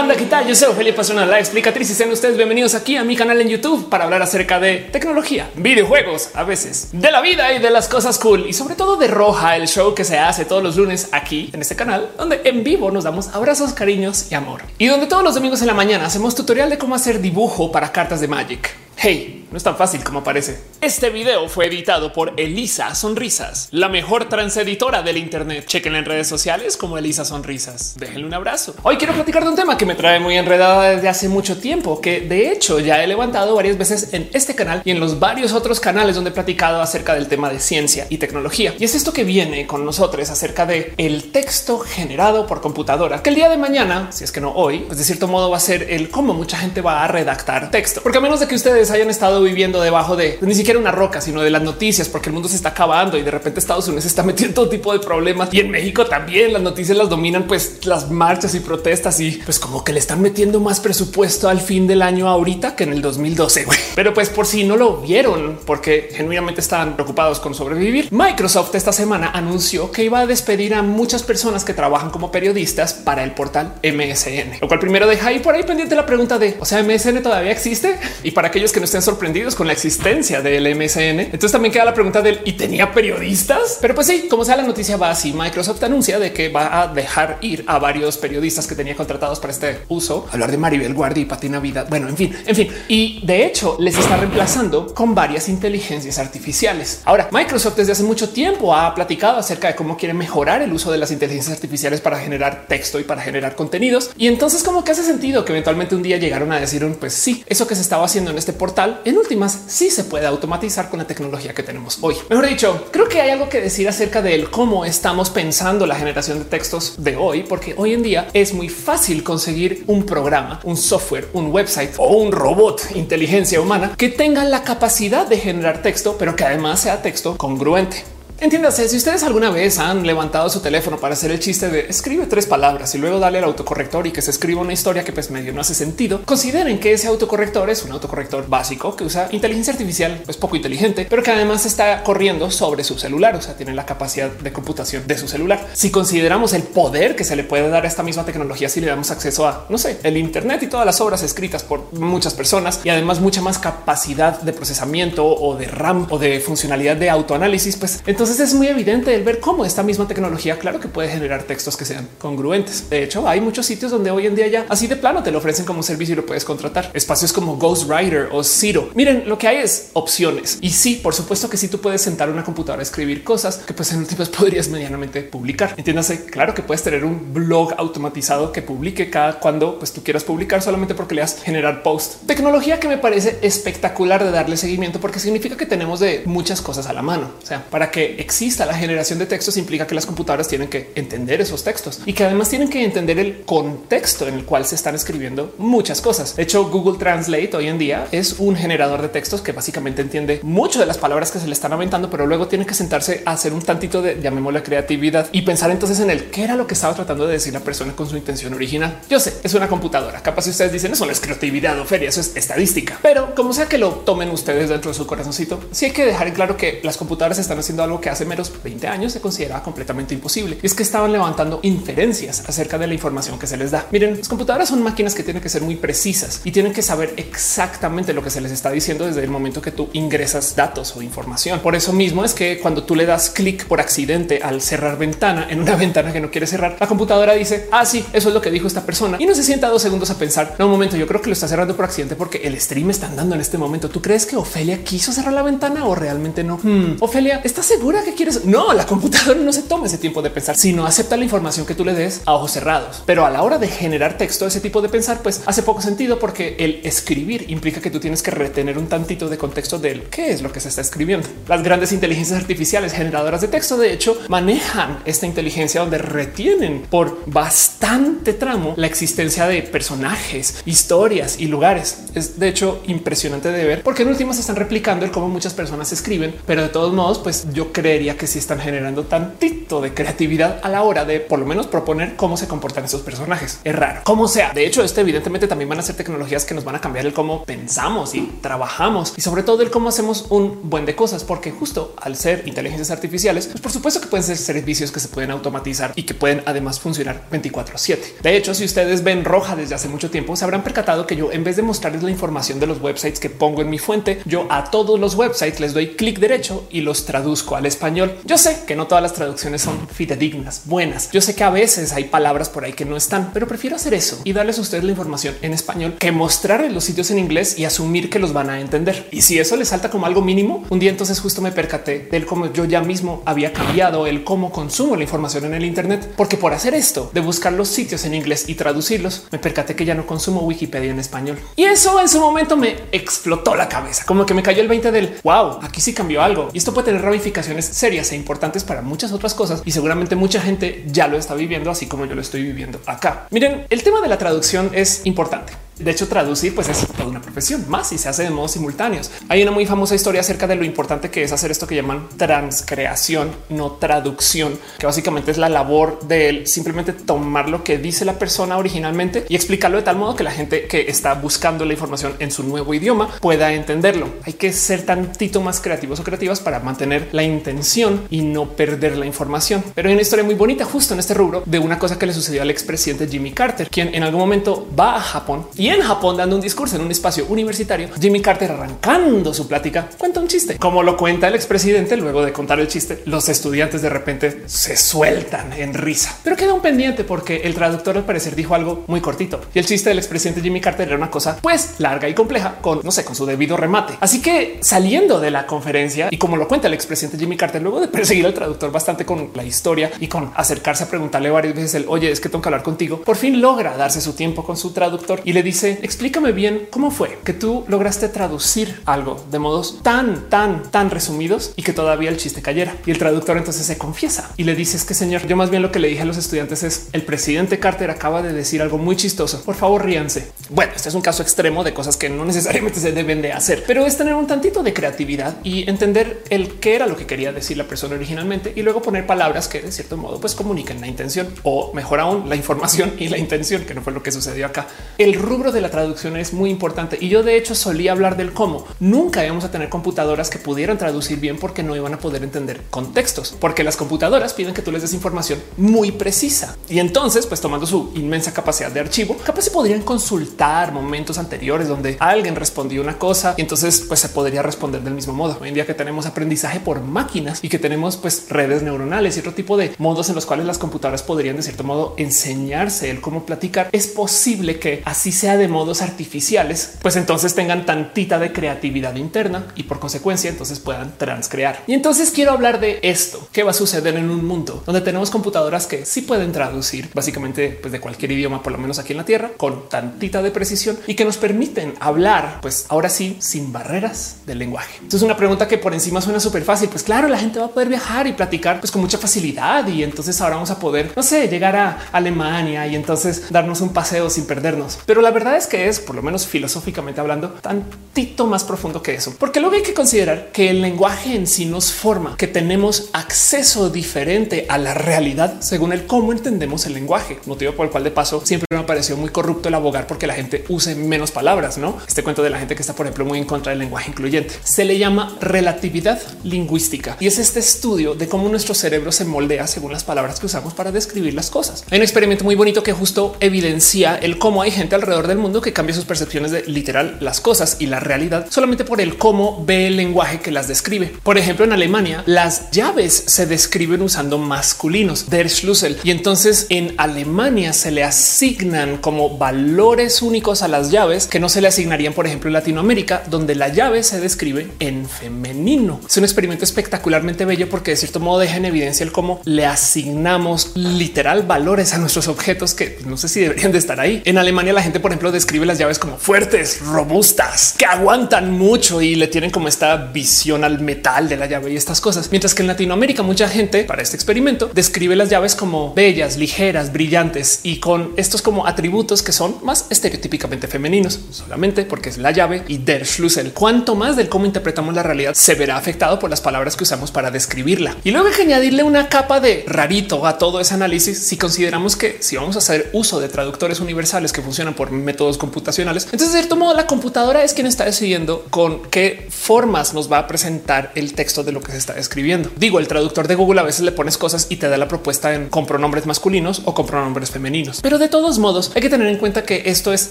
[0.00, 0.46] Banda, ¿qué tal?
[0.46, 3.50] Yo soy Ophelia Pastrana, la explicatriz y sean ustedes bienvenidos aquí a mi canal en
[3.50, 7.86] YouTube para hablar acerca de tecnología, videojuegos, a veces, de la vida y de las
[7.86, 11.10] cosas cool y sobre todo de Roja, el show que se hace todos los lunes
[11.12, 14.62] aquí en este canal, donde en vivo nos damos abrazos, cariños y amor.
[14.78, 17.92] Y donde todos los domingos en la mañana hacemos tutorial de cómo hacer dibujo para
[17.92, 18.74] cartas de Magic.
[18.96, 20.60] Hey, no es tan fácil como parece.
[20.80, 25.66] Este video fue editado por Elisa Sonrisas, la mejor transeditora del Internet.
[25.66, 27.94] Chequen en redes sociales como Elisa Sonrisas.
[27.98, 28.74] Déjenle un abrazo.
[28.82, 32.00] Hoy quiero platicar de un tema que me trae muy enredada desde hace mucho tiempo,
[32.00, 35.52] que de hecho ya he levantado varias veces en este canal y en los varios
[35.52, 38.74] otros canales donde he platicado acerca del tema de ciencia y tecnología.
[38.78, 43.30] Y es esto que viene con nosotros acerca de el texto generado por computadora, que
[43.30, 45.60] el día de mañana, si es que no hoy, pues de cierto modo va a
[45.60, 48.00] ser el cómo mucha gente va a redactar texto.
[48.02, 51.20] Porque a menos de que ustedes hayan estado viviendo debajo de ni siquiera una roca,
[51.20, 54.06] sino de las noticias, porque el mundo se está acabando y de repente Estados Unidos
[54.06, 57.84] está metiendo todo tipo de problemas y en México también las noticias las dominan, pues
[57.84, 61.86] las marchas y protestas y pues como que le están metiendo más presupuesto al fin
[61.86, 63.66] del año ahorita que en el 2012.
[63.94, 68.92] Pero pues por si no lo vieron, porque genuinamente estaban preocupados con sobrevivir, Microsoft esta
[68.92, 73.32] semana anunció que iba a despedir a muchas personas que trabajan como periodistas para el
[73.32, 76.82] portal MSN, lo cual primero deja ahí por ahí pendiente la pregunta de, o sea,
[76.82, 80.74] MSN todavía existe y para aquellos que no estén sorprendidos sorprendidos con la existencia del
[80.74, 81.20] MSN.
[81.20, 84.64] Entonces también queda la pregunta del y tenía periodistas, pero pues sí, como sea la
[84.64, 85.32] noticia va así.
[85.32, 89.52] Microsoft anuncia de que va a dejar ir a varios periodistas que tenía contratados para
[89.52, 90.26] este uso.
[90.32, 91.86] Hablar de Maribel Guardia y Patina Vida.
[91.88, 92.70] Bueno, en fin, en fin.
[92.88, 97.02] Y de hecho les está reemplazando con varias inteligencias artificiales.
[97.04, 100.90] Ahora, Microsoft desde hace mucho tiempo ha platicado acerca de cómo quiere mejorar el uso
[100.90, 104.10] de las inteligencias artificiales para generar texto y para generar contenidos.
[104.16, 107.44] Y entonces como que hace sentido que eventualmente un día llegaron a decir, pues sí,
[107.46, 110.98] eso que se estaba haciendo en este portal en últimas sí se puede automatizar con
[110.98, 112.16] la tecnología que tenemos hoy.
[112.28, 116.38] Mejor dicho, creo que hay algo que decir acerca de cómo estamos pensando la generación
[116.38, 120.76] de textos de hoy, porque hoy en día es muy fácil conseguir un programa, un
[120.76, 126.16] software, un website o un robot inteligencia humana que tenga la capacidad de generar texto,
[126.18, 128.04] pero que además sea texto congruente.
[128.40, 132.24] Entiéndase, si ustedes alguna vez han levantado su teléfono para hacer el chiste de escribe
[132.24, 135.30] tres palabras y luego darle al autocorrector y que se escriba una historia que pues
[135.30, 139.74] medio no hace sentido, consideren que ese autocorrector es un autocorrector básico que usa inteligencia
[139.74, 143.74] artificial, pues poco inteligente, pero que además está corriendo sobre su celular, o sea, tiene
[143.74, 145.68] la capacidad de computación de su celular.
[145.74, 148.86] Si consideramos el poder que se le puede dar a esta misma tecnología, si le
[148.86, 152.80] damos acceso a, no sé, el Internet y todas las obras escritas por muchas personas
[152.84, 157.76] y además mucha más capacidad de procesamiento o de RAM o de funcionalidad de autoanálisis,
[157.76, 161.08] pues entonces entonces es muy evidente el ver cómo esta misma tecnología, claro que puede
[161.08, 162.88] generar textos que sean congruentes.
[162.88, 165.38] De hecho, hay muchos sitios donde hoy en día ya así de plano te lo
[165.38, 166.92] ofrecen como servicio y lo puedes contratar.
[166.94, 168.90] Espacios como Ghostwriter o Zero.
[168.94, 170.58] Miren, lo que hay es opciones.
[170.60, 173.74] Y sí, por supuesto que sí tú puedes sentar una computadora a escribir cosas que
[173.74, 175.74] pues en últimas podrías medianamente publicar.
[175.76, 180.22] Entiéndase, claro que puedes tener un blog automatizado que publique cada cuando pues tú quieras
[180.22, 182.26] publicar solamente porque le das generar post.
[182.28, 186.86] Tecnología que me parece espectacular de darle seguimiento porque significa que tenemos de muchas cosas
[186.86, 187.32] a la mano.
[187.42, 190.90] O sea, para que exista la generación de textos implica que las computadoras tienen que
[190.94, 194.74] entender esos textos y que además tienen que entender el contexto en el cual se
[194.74, 196.36] están escribiendo muchas cosas.
[196.36, 200.40] De hecho, Google Translate hoy en día es un generador de textos que básicamente entiende
[200.42, 203.32] mucho de las palabras que se le están aventando, pero luego tiene que sentarse a
[203.32, 206.74] hacer un tantito de llamémosle creatividad y pensar entonces en el qué era lo que
[206.74, 209.00] estaba tratando de decir la persona con su intención original.
[209.08, 210.22] Yo sé, es una computadora.
[210.22, 213.54] Capaz si ustedes dicen eso no es creatividad o feria, eso es estadística, pero como
[213.54, 216.56] sea que lo tomen ustedes dentro de su corazoncito, sí hay que dejar en claro
[216.56, 220.58] que las computadoras están haciendo algo que hace menos 20 años se consideraba completamente imposible.
[220.62, 223.86] Y es que estaban levantando inferencias acerca de la información que se les da.
[223.90, 227.14] Miren, las computadoras son máquinas que tienen que ser muy precisas y tienen que saber
[227.16, 231.02] exactamente lo que se les está diciendo desde el momento que tú ingresas datos o
[231.02, 231.60] información.
[231.60, 235.46] Por eso mismo es que cuando tú le das clic por accidente al cerrar ventana
[235.50, 238.50] en una ventana que no quiere cerrar, la computadora dice, ah, eso es lo que
[238.50, 241.06] dijo esta persona y no se sienta dos segundos a pensar, no, un momento, yo
[241.06, 243.88] creo que lo está cerrando por accidente porque el stream está andando en este momento.
[243.88, 246.58] ¿Tú crees que Ofelia quiso cerrar la ventana o realmente no?
[246.62, 246.96] Hmm.
[247.00, 248.44] Ofelia, ¿estás segura que quieres?
[248.44, 251.74] No, la computadora no se toma ese tiempo de pensar, sino acepta la información que
[251.74, 253.02] tú le des a ojos cerrados.
[253.06, 256.18] Pero a la hora de generar texto, ese tipo de pensar, pues hace poco sentido
[256.18, 260.30] porque el escribir implica que tú tienes que retener un tantito de contexto del qué
[260.30, 261.28] es lo que se está escribiendo.
[261.48, 267.22] Las grandes inteligencias artificiales generadoras de texto, de hecho, manejan esta inteligencia donde retienen por
[267.26, 271.98] bastante tramo la existencia de personajes, historias y lugares.
[272.14, 275.92] Es de hecho impresionante de ver porque en últimas están replicando el cómo muchas personas
[275.92, 279.94] escriben, pero de todos modos, pues yo creo creería que sí están generando tantito de
[279.94, 283.58] creatividad a la hora de por lo menos proponer cómo se comportan esos personajes.
[283.64, 284.02] Es raro.
[284.04, 284.52] Como sea.
[284.52, 287.14] De hecho, este evidentemente también van a ser tecnologías que nos van a cambiar el
[287.14, 291.52] cómo pensamos y trabajamos y sobre todo el cómo hacemos un buen de cosas, porque
[291.52, 295.30] justo al ser inteligencias artificiales, pues por supuesto que pueden ser servicios que se pueden
[295.30, 298.16] automatizar y que pueden además funcionar 24 a 7.
[298.22, 301.32] De hecho, si ustedes ven roja desde hace mucho tiempo, se habrán percatado que yo
[301.32, 304.46] en vez de mostrarles la información de los websites que pongo en mi fuente, yo
[304.50, 308.16] a todos los websites les doy clic derecho y los traduzco al español.
[308.24, 311.10] Yo sé que no todas las traducciones son fidedignas, buenas.
[311.10, 313.94] Yo sé que a veces hay palabras por ahí que no están, pero prefiero hacer
[313.94, 317.58] eso y darles a ustedes la información en español que mostrarles los sitios en inglés
[317.58, 319.08] y asumir que los van a entender.
[319.10, 322.26] Y si eso les salta como algo mínimo, un día entonces justo me percaté del
[322.26, 326.36] cómo yo ya mismo había cambiado el cómo consumo la información en el Internet, porque
[326.36, 329.94] por hacer esto de buscar los sitios en inglés y traducirlos, me percaté que ya
[329.94, 331.38] no consumo Wikipedia en español.
[331.56, 334.92] Y eso en su momento me explotó la cabeza, como que me cayó el 20
[334.92, 336.50] del wow, aquí sí cambió algo.
[336.52, 339.62] Y esto puede tener ramificaciones serias e importantes para muchas otras cosas.
[339.64, 343.26] Y seguramente mucha gente ya lo está viviendo, así como yo lo estoy viviendo acá.
[343.30, 345.52] Miren, el tema de la traducción es importante.
[345.80, 349.10] De hecho, traducir pues es toda una profesión más y se hace de modos simultáneos.
[349.28, 352.08] Hay una muy famosa historia acerca de lo importante que es hacer esto que llaman
[352.16, 358.18] transcreación, no traducción, que básicamente es la labor de simplemente tomar lo que dice la
[358.18, 362.14] persona originalmente y explicarlo de tal modo que la gente que está buscando la información
[362.18, 364.08] en su nuevo idioma pueda entenderlo.
[364.24, 368.96] Hay que ser tantito más creativos o creativas para mantener la intención y no perder
[368.96, 369.64] la información.
[369.74, 372.12] Pero hay una historia muy bonita justo en este rubro de una cosa que le
[372.12, 376.16] sucedió al expresidente Jimmy Carter, quien en algún momento va a Japón y en Japón
[376.16, 380.58] dando un discurso en un espacio universitario, Jimmy Carter arrancando su plática cuenta un chiste.
[380.58, 384.76] Como lo cuenta el expresidente, luego de contar el chiste, los estudiantes de repente se
[384.76, 389.00] sueltan en risa, pero queda un pendiente porque el traductor al parecer dijo algo muy
[389.00, 392.56] cortito y el chiste del expresidente Jimmy Carter era una cosa pues larga y compleja
[392.60, 393.94] con no sé, con su debido remate.
[394.00, 397.80] Así que saliendo de la conferencia y como lo cuenta el expresidente Jimmy Carter, luego
[397.80, 401.74] de perseguir al traductor bastante con la historia y con acercarse a preguntarle varias veces
[401.74, 404.56] el oye, es que tengo que hablar contigo, por fin logra darse su tiempo con
[404.56, 409.38] su traductor y le dice explícame bien cómo fue que tú lograste traducir algo de
[409.38, 412.76] modos tan, tan, tan resumidos y que todavía el chiste cayera.
[412.86, 415.62] Y el traductor entonces se confiesa y le dice es que señor, yo más bien
[415.62, 418.78] lo que le dije a los estudiantes es el presidente Carter acaba de decir algo
[418.78, 419.42] muy chistoso.
[419.42, 420.28] Por favor, ríanse.
[420.48, 423.64] Bueno, este es un caso extremo de cosas que no necesariamente se deben de hacer,
[423.66, 427.32] pero es tener un tantito de creatividad y entender el qué era lo que quería
[427.32, 430.86] decir la persona originalmente y luego poner palabras que de cierto modo pues comuniquen la
[430.86, 434.46] intención o mejor aún la información y la intención, que no fue lo que sucedió
[434.46, 434.66] acá.
[434.98, 436.98] El rubro de la traducción es muy importante.
[437.00, 438.66] Y yo de hecho solía hablar del cómo.
[438.78, 442.60] Nunca íbamos a tener computadoras que pudieran traducir bien porque no iban a poder entender
[442.68, 446.58] contextos, porque las computadoras piden que tú les des información muy precisa.
[446.68, 451.68] Y entonces pues tomando su inmensa capacidad de archivo, capaz se podrían consultar momentos anteriores
[451.68, 455.38] donde alguien respondió una cosa y entonces pues se podría responder del mismo modo.
[455.40, 459.20] Hoy en día que tenemos aprendizaje por máquinas y que tenemos pues redes neuronales y
[459.20, 463.00] otro tipo de modos en los cuales las computadoras podrían de cierto modo enseñarse el
[463.00, 468.32] cómo platicar, es posible que así sea de modos artificiales, pues entonces tengan tantita de
[468.32, 471.62] creatividad interna y por consecuencia entonces puedan transcrear.
[471.66, 475.10] Y entonces quiero hablar de esto, qué va a suceder en un mundo donde tenemos
[475.10, 478.98] computadoras que sí pueden traducir básicamente pues de cualquier idioma, por lo menos aquí en
[478.98, 483.52] la Tierra, con tantita de precisión y que nos permiten hablar, pues ahora sí, sin
[483.52, 484.76] barreras del lenguaje.
[484.76, 487.50] Entonces una pregunta que por encima suena súper fácil, pues claro, la gente va a
[487.50, 491.02] poder viajar y platicar pues con mucha facilidad y entonces ahora vamos a poder, no
[491.02, 494.78] sé, llegar a Alemania y entonces darnos un paseo sin perdernos.
[494.86, 498.94] Pero la verdad es que es, por lo menos filosóficamente hablando, tantito más profundo que
[498.94, 499.14] eso.
[499.18, 503.70] Porque luego hay que considerar que el lenguaje en sí nos forma, que tenemos acceso
[503.70, 507.18] diferente a la realidad según el cómo entendemos el lenguaje.
[507.26, 510.14] Motivo por el cual de paso siempre me pareció muy corrupto el abogar porque la
[510.14, 511.78] gente use menos palabras, ¿no?
[511.86, 514.34] Este cuento de la gente que está, por ejemplo, muy en contra del lenguaje incluyente.
[514.42, 519.46] Se le llama relatividad lingüística y es este estudio de cómo nuestro cerebro se moldea
[519.46, 521.64] según las palabras que usamos para describir las cosas.
[521.70, 525.40] Hay un experimento muy bonito que justo evidencia el cómo hay gente alrededor del mundo
[525.40, 529.44] que cambia sus percepciones de literal las cosas y la realidad solamente por el cómo
[529.44, 530.92] ve el lenguaje que las describe.
[531.02, 536.74] Por ejemplo, en Alemania las llaves se describen usando masculinos der Schlüssel y entonces en
[536.78, 541.92] Alemania se le asignan como valores únicos a las llaves que no se le asignarían,
[541.92, 545.80] por ejemplo, en Latinoamérica, donde la llave se describe en femenino.
[545.86, 549.46] Es un experimento espectacularmente bello porque de cierto modo deja en evidencia el cómo le
[549.46, 554.02] asignamos literal valores a nuestros objetos que no sé si deberían de estar ahí.
[554.04, 558.82] En Alemania la gente, por ejemplo, describe las llaves como fuertes, robustas, que aguantan mucho
[558.82, 562.08] y le tienen como esta visión al metal de la llave y estas cosas.
[562.10, 566.72] Mientras que en Latinoamérica mucha gente para este experimento describe las llaves como bellas, ligeras,
[566.72, 572.10] brillantes y con estos como atributos que son más estereotípicamente femeninos, solamente porque es la
[572.10, 573.32] llave y der Schlüssel.
[573.32, 576.90] Cuanto más del cómo interpretamos la realidad se verá afectado por las palabras que usamos
[576.90, 577.76] para describirla.
[577.84, 581.76] Y luego hay que añadirle una capa de rarito a todo ese análisis si consideramos
[581.76, 586.12] que si vamos a hacer uso de traductores universales que funcionan por métodos computacionales, entonces
[586.12, 590.06] de cierto modo la computadora es quien está decidiendo con qué formas nos va a
[590.08, 592.28] presentar el texto de lo que se está escribiendo.
[592.36, 595.14] Digo, el traductor de Google a veces le pones cosas y te da la propuesta
[595.14, 597.60] en con pronombres masculinos o con pronombres femeninos.
[597.62, 599.90] Pero de todos modos hay que tener en cuenta que esto es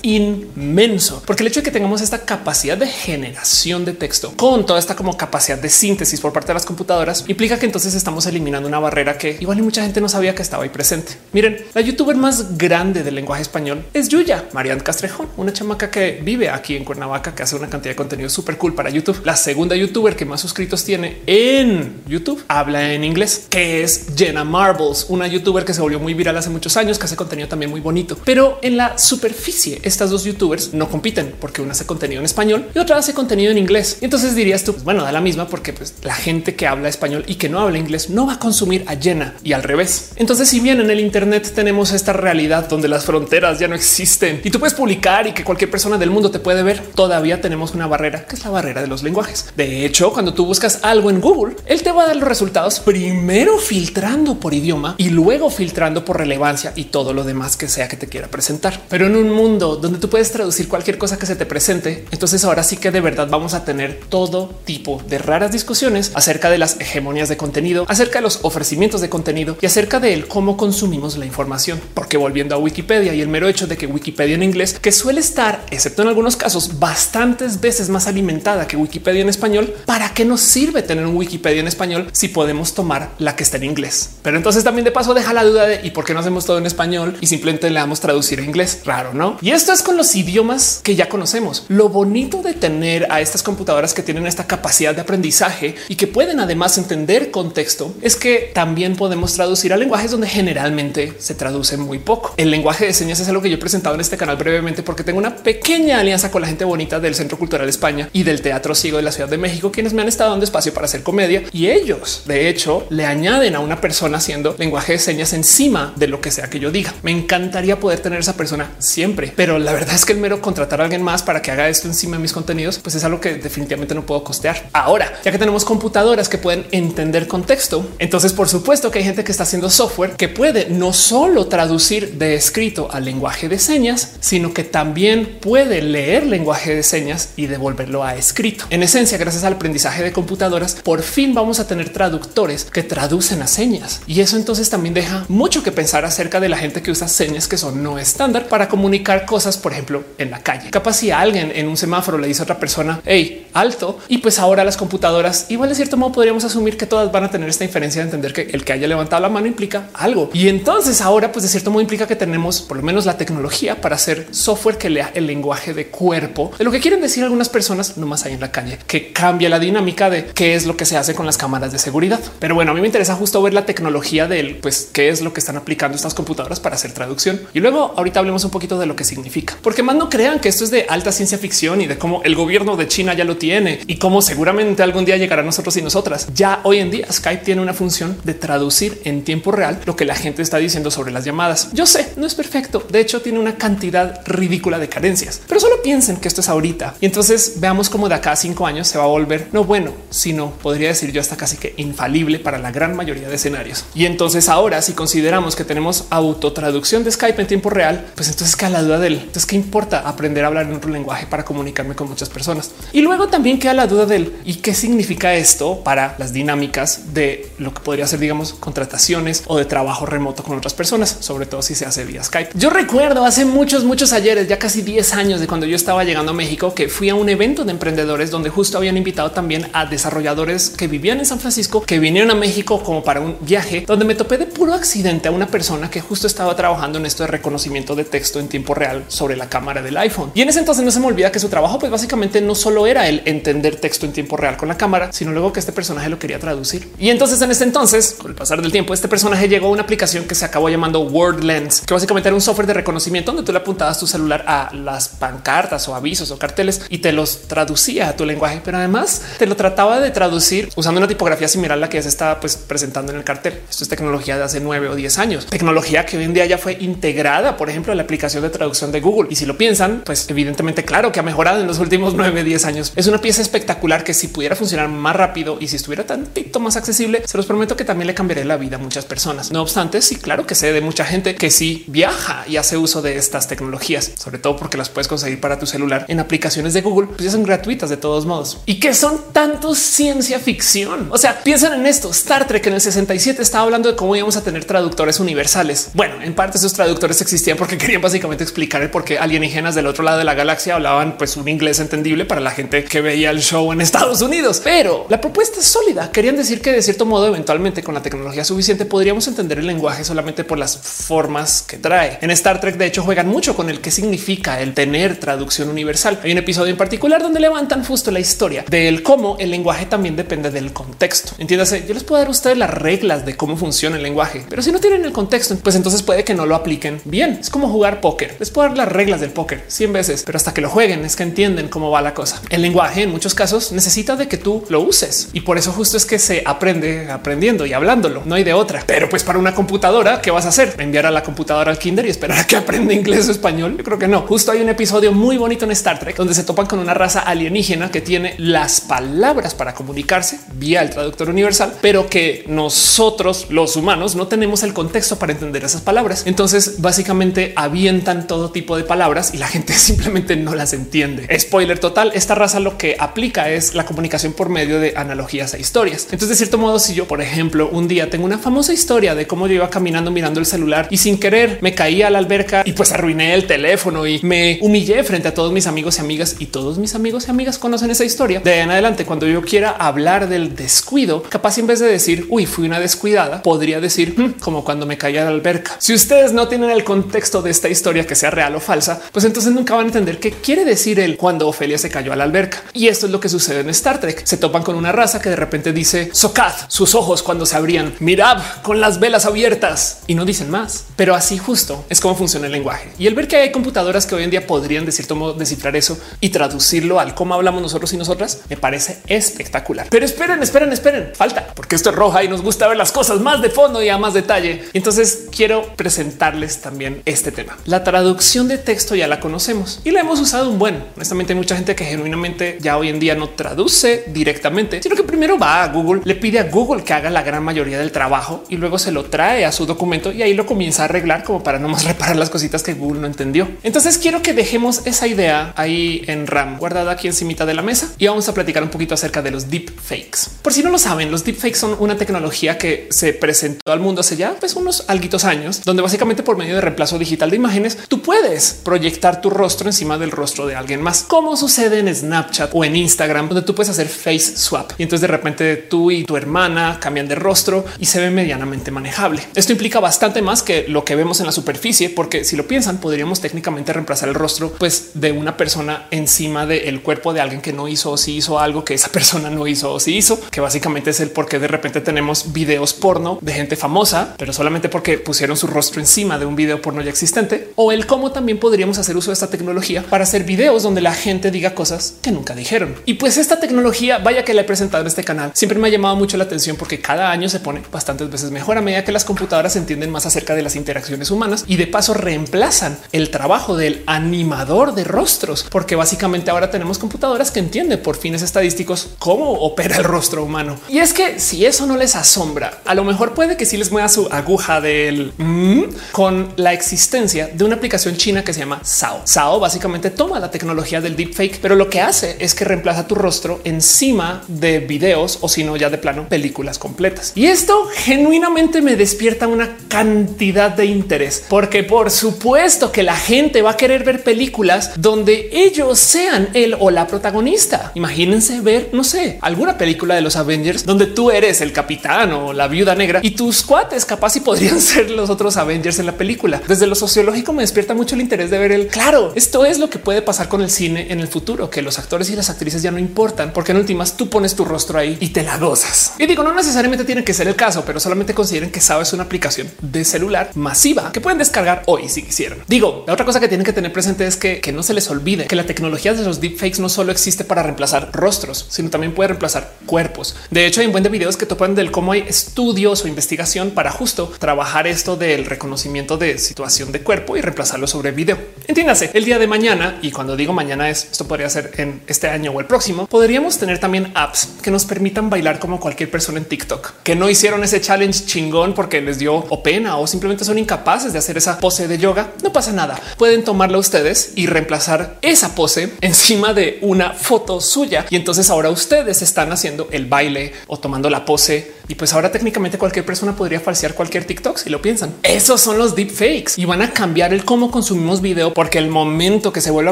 [0.01, 4.79] inmenso, porque el hecho de que tengamos esta capacidad de generación de texto con toda
[4.79, 8.67] esta como capacidad de síntesis por parte de las computadoras implica que entonces estamos eliminando
[8.67, 11.13] una barrera que igual y mucha gente no sabía que estaba ahí presente.
[11.31, 16.19] Miren, la youtuber más grande del lenguaje español es Yuya, Marian Castrejón, una chamaca que
[16.23, 19.21] vive aquí en Cuernavaca, que hace una cantidad de contenido súper cool para YouTube.
[19.23, 24.43] La segunda youtuber que más suscritos tiene en YouTube habla en inglés, que es Jenna
[24.43, 27.69] Marbles, una youtuber que se volvió muy viral hace muchos años, que hace contenido también
[27.69, 28.17] muy bonito.
[28.25, 32.65] Pero en la superficie, estas dos youtubers no compiten porque una hace contenido en español
[32.73, 33.99] y otra hace contenido en inglés.
[34.01, 37.25] Y entonces dirías tú, bueno, da la misma porque pues, la gente que habla español
[37.27, 40.13] y que no habla inglés no va a consumir a Jenna y al revés.
[40.15, 44.41] Entonces, si bien en el Internet tenemos esta realidad donde las fronteras ya no existen
[44.43, 47.73] y tú puedes publicar y que cualquier persona del mundo te puede ver, todavía tenemos
[47.73, 49.51] una barrera que es la barrera de los lenguajes.
[49.55, 52.79] De hecho, cuando tú buscas algo en Google, él te va a dar los resultados
[52.79, 57.87] primero filtrando por idioma y luego filtrando por relevancia y todo lo demás que sea
[57.87, 58.81] que te quiera presentar.
[58.89, 62.43] Pero en un mundo donde tú puedes traducir cualquier cosa que se te presente, entonces
[62.45, 66.57] ahora sí que de verdad vamos a tener todo tipo de raras discusiones acerca de
[66.57, 71.17] las hegemonías de contenido, acerca de los ofrecimientos de contenido y acerca de cómo consumimos
[71.17, 71.79] la información.
[71.93, 75.21] Porque volviendo a Wikipedia y el mero hecho de que Wikipedia en inglés, que suele
[75.21, 80.25] estar, excepto en algunos casos, bastantes veces más alimentada que Wikipedia en español, ¿para qué
[80.25, 84.11] nos sirve tener un Wikipedia en español si podemos tomar la que está en inglés?
[84.21, 86.57] Pero entonces también de paso deja la duda de y por qué no hacemos todo
[86.57, 88.81] en español y simplemente le damos traducir a inglés.
[88.85, 89.37] Raro, no?
[89.41, 91.65] Y esto es con los idiomas que ya conocemos.
[91.69, 96.07] Lo bonito de tener a estas computadoras que tienen esta capacidad de aprendizaje y que
[96.07, 101.77] pueden además entender contexto es que también podemos traducir a lenguajes donde generalmente se traduce
[101.77, 102.33] muy poco.
[102.37, 105.03] El lenguaje de señas es algo que yo he presentado en este canal brevemente porque
[105.03, 108.75] tengo una pequeña alianza con la gente bonita del Centro Cultural España y del Teatro
[108.75, 111.43] Ciego de la Ciudad de México, quienes me han estado dando espacio para hacer comedia
[111.51, 116.07] y ellos de hecho le añaden a una persona haciendo lenguaje de señas encima de
[116.07, 116.93] lo que sea que yo diga.
[117.03, 120.81] Me encantaría poder tener esa persona siempre, pero la verdad es que el mero contratar
[120.81, 123.35] a alguien más para que haga esto encima de mis contenidos, pues es algo que
[123.35, 124.69] definitivamente no puedo costear.
[124.73, 129.23] Ahora, ya que tenemos computadoras que pueden entender contexto, entonces por supuesto que hay gente
[129.23, 134.13] que está haciendo software que puede no solo traducir de escrito al lenguaje de señas,
[134.19, 138.65] sino que también puede leer lenguaje de señas y devolverlo a escrito.
[138.69, 143.41] En esencia, gracias al aprendizaje de computadoras, por fin vamos a tener traductores que traducen
[143.41, 144.01] a señas.
[144.07, 147.47] Y eso entonces también deja mucho que pensar acerca de la gente que usa señas
[147.47, 150.69] que son no estándar para comunicar cosas, por ejemplo, en la calle.
[150.69, 154.39] Capaz si alguien en un semáforo le dice a otra persona, hey, alto, y pues
[154.39, 157.65] ahora las computadoras, igual de cierto modo podríamos asumir que todas van a tener esta
[157.65, 160.29] inferencia de entender que el que haya levantado la mano implica algo.
[160.33, 163.81] Y entonces ahora, pues de cierto modo implica que tenemos por lo menos la tecnología
[163.81, 167.49] para hacer software que lea el lenguaje de cuerpo de lo que quieren decir algunas
[167.49, 170.85] personas nomás ahí en la calle, que cambia la dinámica de qué es lo que
[170.85, 172.19] se hace con las cámaras de seguridad.
[172.39, 175.33] Pero bueno, a mí me interesa justo ver la tecnología del pues qué es lo
[175.33, 177.41] que están aplicando estas computadoras para hacer traducción.
[177.53, 180.49] Y luego ahorita hablemos un poquito de lo que significa, porque más no crean que
[180.49, 183.37] esto es de alta ciencia ficción y de cómo el gobierno de China ya lo
[183.37, 186.27] tiene y cómo seguramente algún día llegará a nosotros y nosotras.
[186.33, 190.05] Ya hoy en día Skype tiene una función de traducir en tiempo real lo que
[190.05, 191.69] la gente está diciendo sobre las llamadas.
[191.73, 192.85] Yo sé, no es perfecto.
[192.89, 196.95] De hecho, tiene una cantidad ridícula de carencias, pero solo piensen que esto es ahorita
[197.01, 199.93] y entonces veamos cómo de acá a cinco años se va a volver no bueno,
[200.09, 203.85] sino podría decir yo hasta casi que infalible para la gran mayoría de escenarios.
[203.93, 208.55] Y entonces ahora, si consideramos que tenemos autotraducción de Skype en tiempo real, pues entonces
[208.55, 211.95] queda la duda del entonces qué importa aprender a hablar en otro lenguaje para comunicarme
[211.95, 212.71] con muchas personas.
[212.93, 217.51] Y luego también queda la duda del y qué significa esto para las dinámicas de
[217.57, 221.61] lo que podría ser, digamos, contrataciones o de trabajo remoto con otras personas, sobre todo
[221.61, 222.51] si se hace vía Skype.
[222.55, 226.31] Yo recuerdo hace muchos, muchos ayeres, ya casi 10 años de cuando yo estaba llegando
[226.31, 229.85] a México, que fui a un evento de emprendedores donde justo habían invitado también a
[229.85, 234.05] desarrolladores que vivían en San Francisco, que vinieron a México como para un viaje, donde
[234.05, 237.27] me topé de puro accidente a una persona que justo estaba trabajando en esto de
[237.27, 240.31] reconocimiento de texto en tiempo real sobre la cámara del iPhone.
[240.33, 242.87] Y en ese entonces no se me olvida que su trabajo, pues básicamente no solo
[242.87, 246.09] era el entender texto en tiempo real con la cámara, sino luego que este personaje
[246.09, 246.89] lo quería traducir.
[246.99, 249.83] Y entonces en ese entonces, con el pasar del tiempo, este personaje llegó a una
[249.83, 253.51] aplicación que se acabó llamando WordLens, que básicamente era un software de reconocimiento donde tú
[253.51, 258.09] le apuntabas tu celular a las pancartas o avisos o carteles y te los traducía
[258.09, 261.81] a tu lenguaje, pero además te lo trataba de traducir usando una tipografía similar a
[261.81, 263.61] la que se estaba pues, presentando en el cartel.
[263.69, 266.57] Esto es tecnología de hace nueve o diez años, tecnología que hoy en día ya
[266.57, 269.29] fue integrada, por ejemplo, en la aplicación de traducción de Google.
[269.31, 272.65] Y si lo piensan, pues evidentemente, claro que ha mejorado en los últimos 9, 10
[272.65, 272.93] años.
[272.95, 276.75] Es una pieza espectacular que si pudiera funcionar más rápido y si estuviera tantito más
[276.75, 279.51] accesible, se los prometo que también le cambiaría la vida a muchas personas.
[279.51, 283.01] No obstante, sí, claro que sé de mucha gente que sí viaja y hace uso
[283.01, 286.81] de estas tecnologías, sobre todo porque las puedes conseguir para tu celular en aplicaciones de
[286.81, 291.07] Google, pues ya son gratuitas de todos modos y que son tanto ciencia ficción.
[291.11, 292.11] O sea, piensan en esto.
[292.11, 295.89] Star Trek en el 67 estaba hablando de cómo íbamos a tener traductores universales.
[295.93, 299.87] Bueno, en parte esos traductores existían porque querían básicamente explicar el por qué alienígenas del
[299.87, 303.31] otro lado de la galaxia hablaban pues un inglés entendible para la gente que veía
[303.31, 304.61] el show en Estados Unidos.
[304.63, 306.11] Pero la propuesta es sólida.
[306.11, 310.03] Querían decir que de cierto modo, eventualmente con la tecnología suficiente podríamos entender el lenguaje
[310.03, 312.19] solamente por las formas que trae.
[312.21, 316.19] En Star Trek, de hecho, juegan mucho con el que significa el tener traducción universal.
[316.23, 320.15] Hay un episodio en particular donde levantan justo la historia del cómo el lenguaje también
[320.15, 321.33] depende del contexto.
[321.37, 324.61] Entiéndase, yo les puedo dar a ustedes las reglas de cómo funciona el lenguaje, pero
[324.61, 327.37] si no tienen el contexto, pues entonces puede que no lo apliquen bien.
[327.39, 328.35] Es como jugar póker.
[328.39, 331.15] Les puedo dar las reglas del póker 100 veces, pero hasta que lo jueguen es
[331.15, 332.41] que entienden cómo va la cosa.
[332.49, 335.97] El lenguaje en muchos casos necesita de que tú lo uses y por eso justo
[335.97, 338.23] es que se aprende aprendiendo y hablándolo.
[338.25, 338.83] No hay de otra.
[338.85, 340.75] Pero pues para una computadora, ¿qué vas a hacer?
[340.77, 343.58] Enviar a la computadora al kinder y esperar a que aprenda inglés o español.
[343.67, 344.21] Yo creo que no.
[344.21, 347.19] Justo hay un episodio muy bonito en Star Trek donde se topan con una raza
[347.19, 353.75] alienígena que tiene las palabras para comunicarse vía el traductor universal, pero que nosotros los
[353.75, 356.23] humanos no tenemos el contexto para entender esas palabras.
[356.25, 361.27] Entonces básicamente avientan todo tipo de palabras y la gente simplemente no las entiende.
[361.39, 362.11] Spoiler total.
[362.13, 366.03] Esta raza lo que aplica es la comunicación por medio de analogías e historias.
[366.05, 369.27] Entonces, de cierto modo, si yo, por ejemplo, un día tengo una famosa historia de
[369.27, 372.63] cómo yo iba caminando mirando el celular y sin querer me caí a la alberca
[372.65, 376.35] y pues arruiné el teléfono y me humillé frente a todos mis amigos y amigas
[376.37, 378.41] y todos mis amigos y amigas conocen esa historia.
[378.41, 382.27] De ahí en adelante, cuando yo quiera hablar del descuido, capaz en vez de decir
[382.29, 385.75] uy, fui una descuidada, podría decir "Hmm", como cuando me caí a la alberca.
[385.79, 389.25] Si ustedes no tienen el contexto de esta historia que sea real o falsa, pues
[389.25, 392.25] entonces nunca van a entender qué quiere decir él cuando Ofelia se cayó a la
[392.25, 392.61] alberca.
[392.73, 394.21] Y esto es lo que sucede en Star Trek.
[394.25, 397.95] Se topan con una raza que de repente dice Sokad, sus ojos cuando se abrían,
[397.99, 400.85] mirad con las velas abiertas y no dicen más.
[400.95, 402.91] Pero así justo es como funciona el lenguaje.
[402.99, 405.75] Y el ver que hay computadoras que hoy en día podrían de cierto modo descifrar
[405.75, 409.87] eso y traducirlo al cómo hablamos nosotros y nosotras me parece espectacular.
[409.89, 413.19] Pero esperen, esperen, esperen, falta porque esto es roja y nos gusta ver las cosas
[413.19, 414.63] más de fondo y a más detalle.
[414.73, 417.57] Entonces quiero presentarles también este tema.
[417.65, 420.83] La traducción de texto ya la conocemos y la hemos usado un buen.
[420.95, 425.03] Honestamente, hay mucha gente que genuinamente ya hoy en día no traduce directamente, sino que
[425.03, 428.43] primero va a Google, le pide a Google que haga la gran mayoría del trabajo
[428.49, 431.43] y luego se lo trae a su documento y ahí lo comienza a arreglar como
[431.43, 433.28] para no más reparar las cositas que Google no entendió.
[433.63, 437.89] Entonces quiero que dejemos esa idea ahí en RAM guardada aquí encima de la mesa
[437.97, 440.31] y vamos a platicar un poquito acerca de los deep fakes.
[440.41, 443.79] Por si no lo saben, los deep fakes son una tecnología que se presentó al
[443.79, 447.35] mundo hace ya pues unos alguitos años, donde básicamente por medio de reemplazo digital de
[447.35, 451.93] imágenes tú puedes proyectar tu rostro encima del rostro de alguien más, como sucede en
[451.93, 455.91] Snapchat o en Instagram, donde tú puedes hacer face swap y entonces de repente tú
[455.91, 459.21] y tu hermana cambian de rostro y se ve medianamente manejable.
[459.35, 462.79] Esto implica bastante más que lo que vemos en la superficie, porque si lo piensan,
[462.79, 467.53] podríamos técnicamente reemplazar el rostro pues de una persona encima del cuerpo de alguien que
[467.53, 470.41] no hizo o si hizo algo que esa persona no hizo o si hizo, que
[470.41, 474.69] básicamente es el por qué de repente tenemos videos porno de gente famosa, pero solamente
[474.69, 478.39] porque pusieron su rostro encima de un video porno ya existente, o el cómo también
[478.39, 482.11] podríamos hacer uso de esta tecnología para hacer videos donde la gente diga cosas que
[482.11, 482.75] nunca dijeron.
[482.85, 485.71] Y pues esta tecnología, vaya que la he presentado en este canal, siempre me ha
[485.71, 488.91] llamado mucho la atención porque cada año se pone bastantes veces mejor a medida que
[488.91, 493.57] las computadoras entienden más acerca de las interacciones humanas y de paso reemplazan el trabajo
[493.57, 499.31] del animador de rostros, porque básicamente ahora tenemos computadoras que entienden por fines estadísticos cómo
[499.33, 500.57] opera el rostro humano.
[500.69, 503.71] Y es que si eso no les asombra, a lo mejor puede que sí les
[503.71, 508.61] mueva su aguja del mm, con la existencia de una aplicación china que se llama
[508.63, 509.01] Sao.
[509.05, 512.95] Sao básicamente toma la tecnología del deepfake, pero lo que hace es que reemplaza tu
[512.95, 517.13] rostro encima de videos o si no ya de plano películas completas.
[517.15, 523.41] Y esto genuinamente me despierta una cantidad de interés, porque por supuesto que la gente
[523.41, 527.71] va a querer ver películas donde ellos sean el o la protagonista.
[527.75, 532.33] Imagínense ver, no sé, alguna película de los Avengers donde tú eres el capitán o
[532.33, 535.93] la viuda negra y tus cuates capaz y podrían ser los otros Avengers en la
[535.93, 536.41] película.
[536.47, 539.13] Desde lo sociológico me despierta mucho el interés de ver el claro.
[539.15, 542.09] Esto es lo que puede pasar con el cine en el futuro, que los actores
[542.09, 545.09] y las actrices ya no importan, porque en últimas tú pones tu rostro ahí y
[545.09, 545.93] te la gozas.
[545.97, 549.03] Y digo, no necesariamente tiene que ser el caso, pero solamente consideren que sabes una
[549.03, 552.39] aplicación de celular masiva que pueden descargar hoy si quisieran.
[552.47, 554.89] Digo, la otra cosa que tienen que tener presente es que, que no se les
[554.89, 558.93] olvide que la tecnología de los deepfakes no solo existe para reemplazar rostros, sino también
[558.93, 560.15] puede reemplazar cuerpos.
[560.31, 563.51] De hecho, hay un buen de videos que topan del cómo hay estudios o investigación
[563.51, 568.17] para justo trabajar esto del reconocimiento de situación de cuerpo y reemplazarlo sobre video.
[568.47, 572.09] Entiéndase, el día de mañana, y cuando digo mañana es, esto podría ser en este
[572.09, 576.17] año o el próximo, podríamos tener también apps que nos permitan bailar como cualquier persona
[576.17, 580.25] en TikTok, que no hicieron ese challenge chingón porque les dio o pena o simplemente
[580.25, 582.11] son incapaces de hacer esa pose de yoga.
[582.23, 587.85] No pasa nada, pueden tomarla ustedes y reemplazar esa pose encima de una foto suya.
[587.89, 591.58] Y entonces ahora ustedes están haciendo el baile o tomando la pose.
[591.69, 594.95] Y pues ahora técnicamente cualquier persona podría falsear cualquier TikTok si lo piensan.
[595.03, 599.31] Esos son los deepfakes y van a cambiar el cómo consumimos video porque el momento
[599.31, 599.71] que se vuelva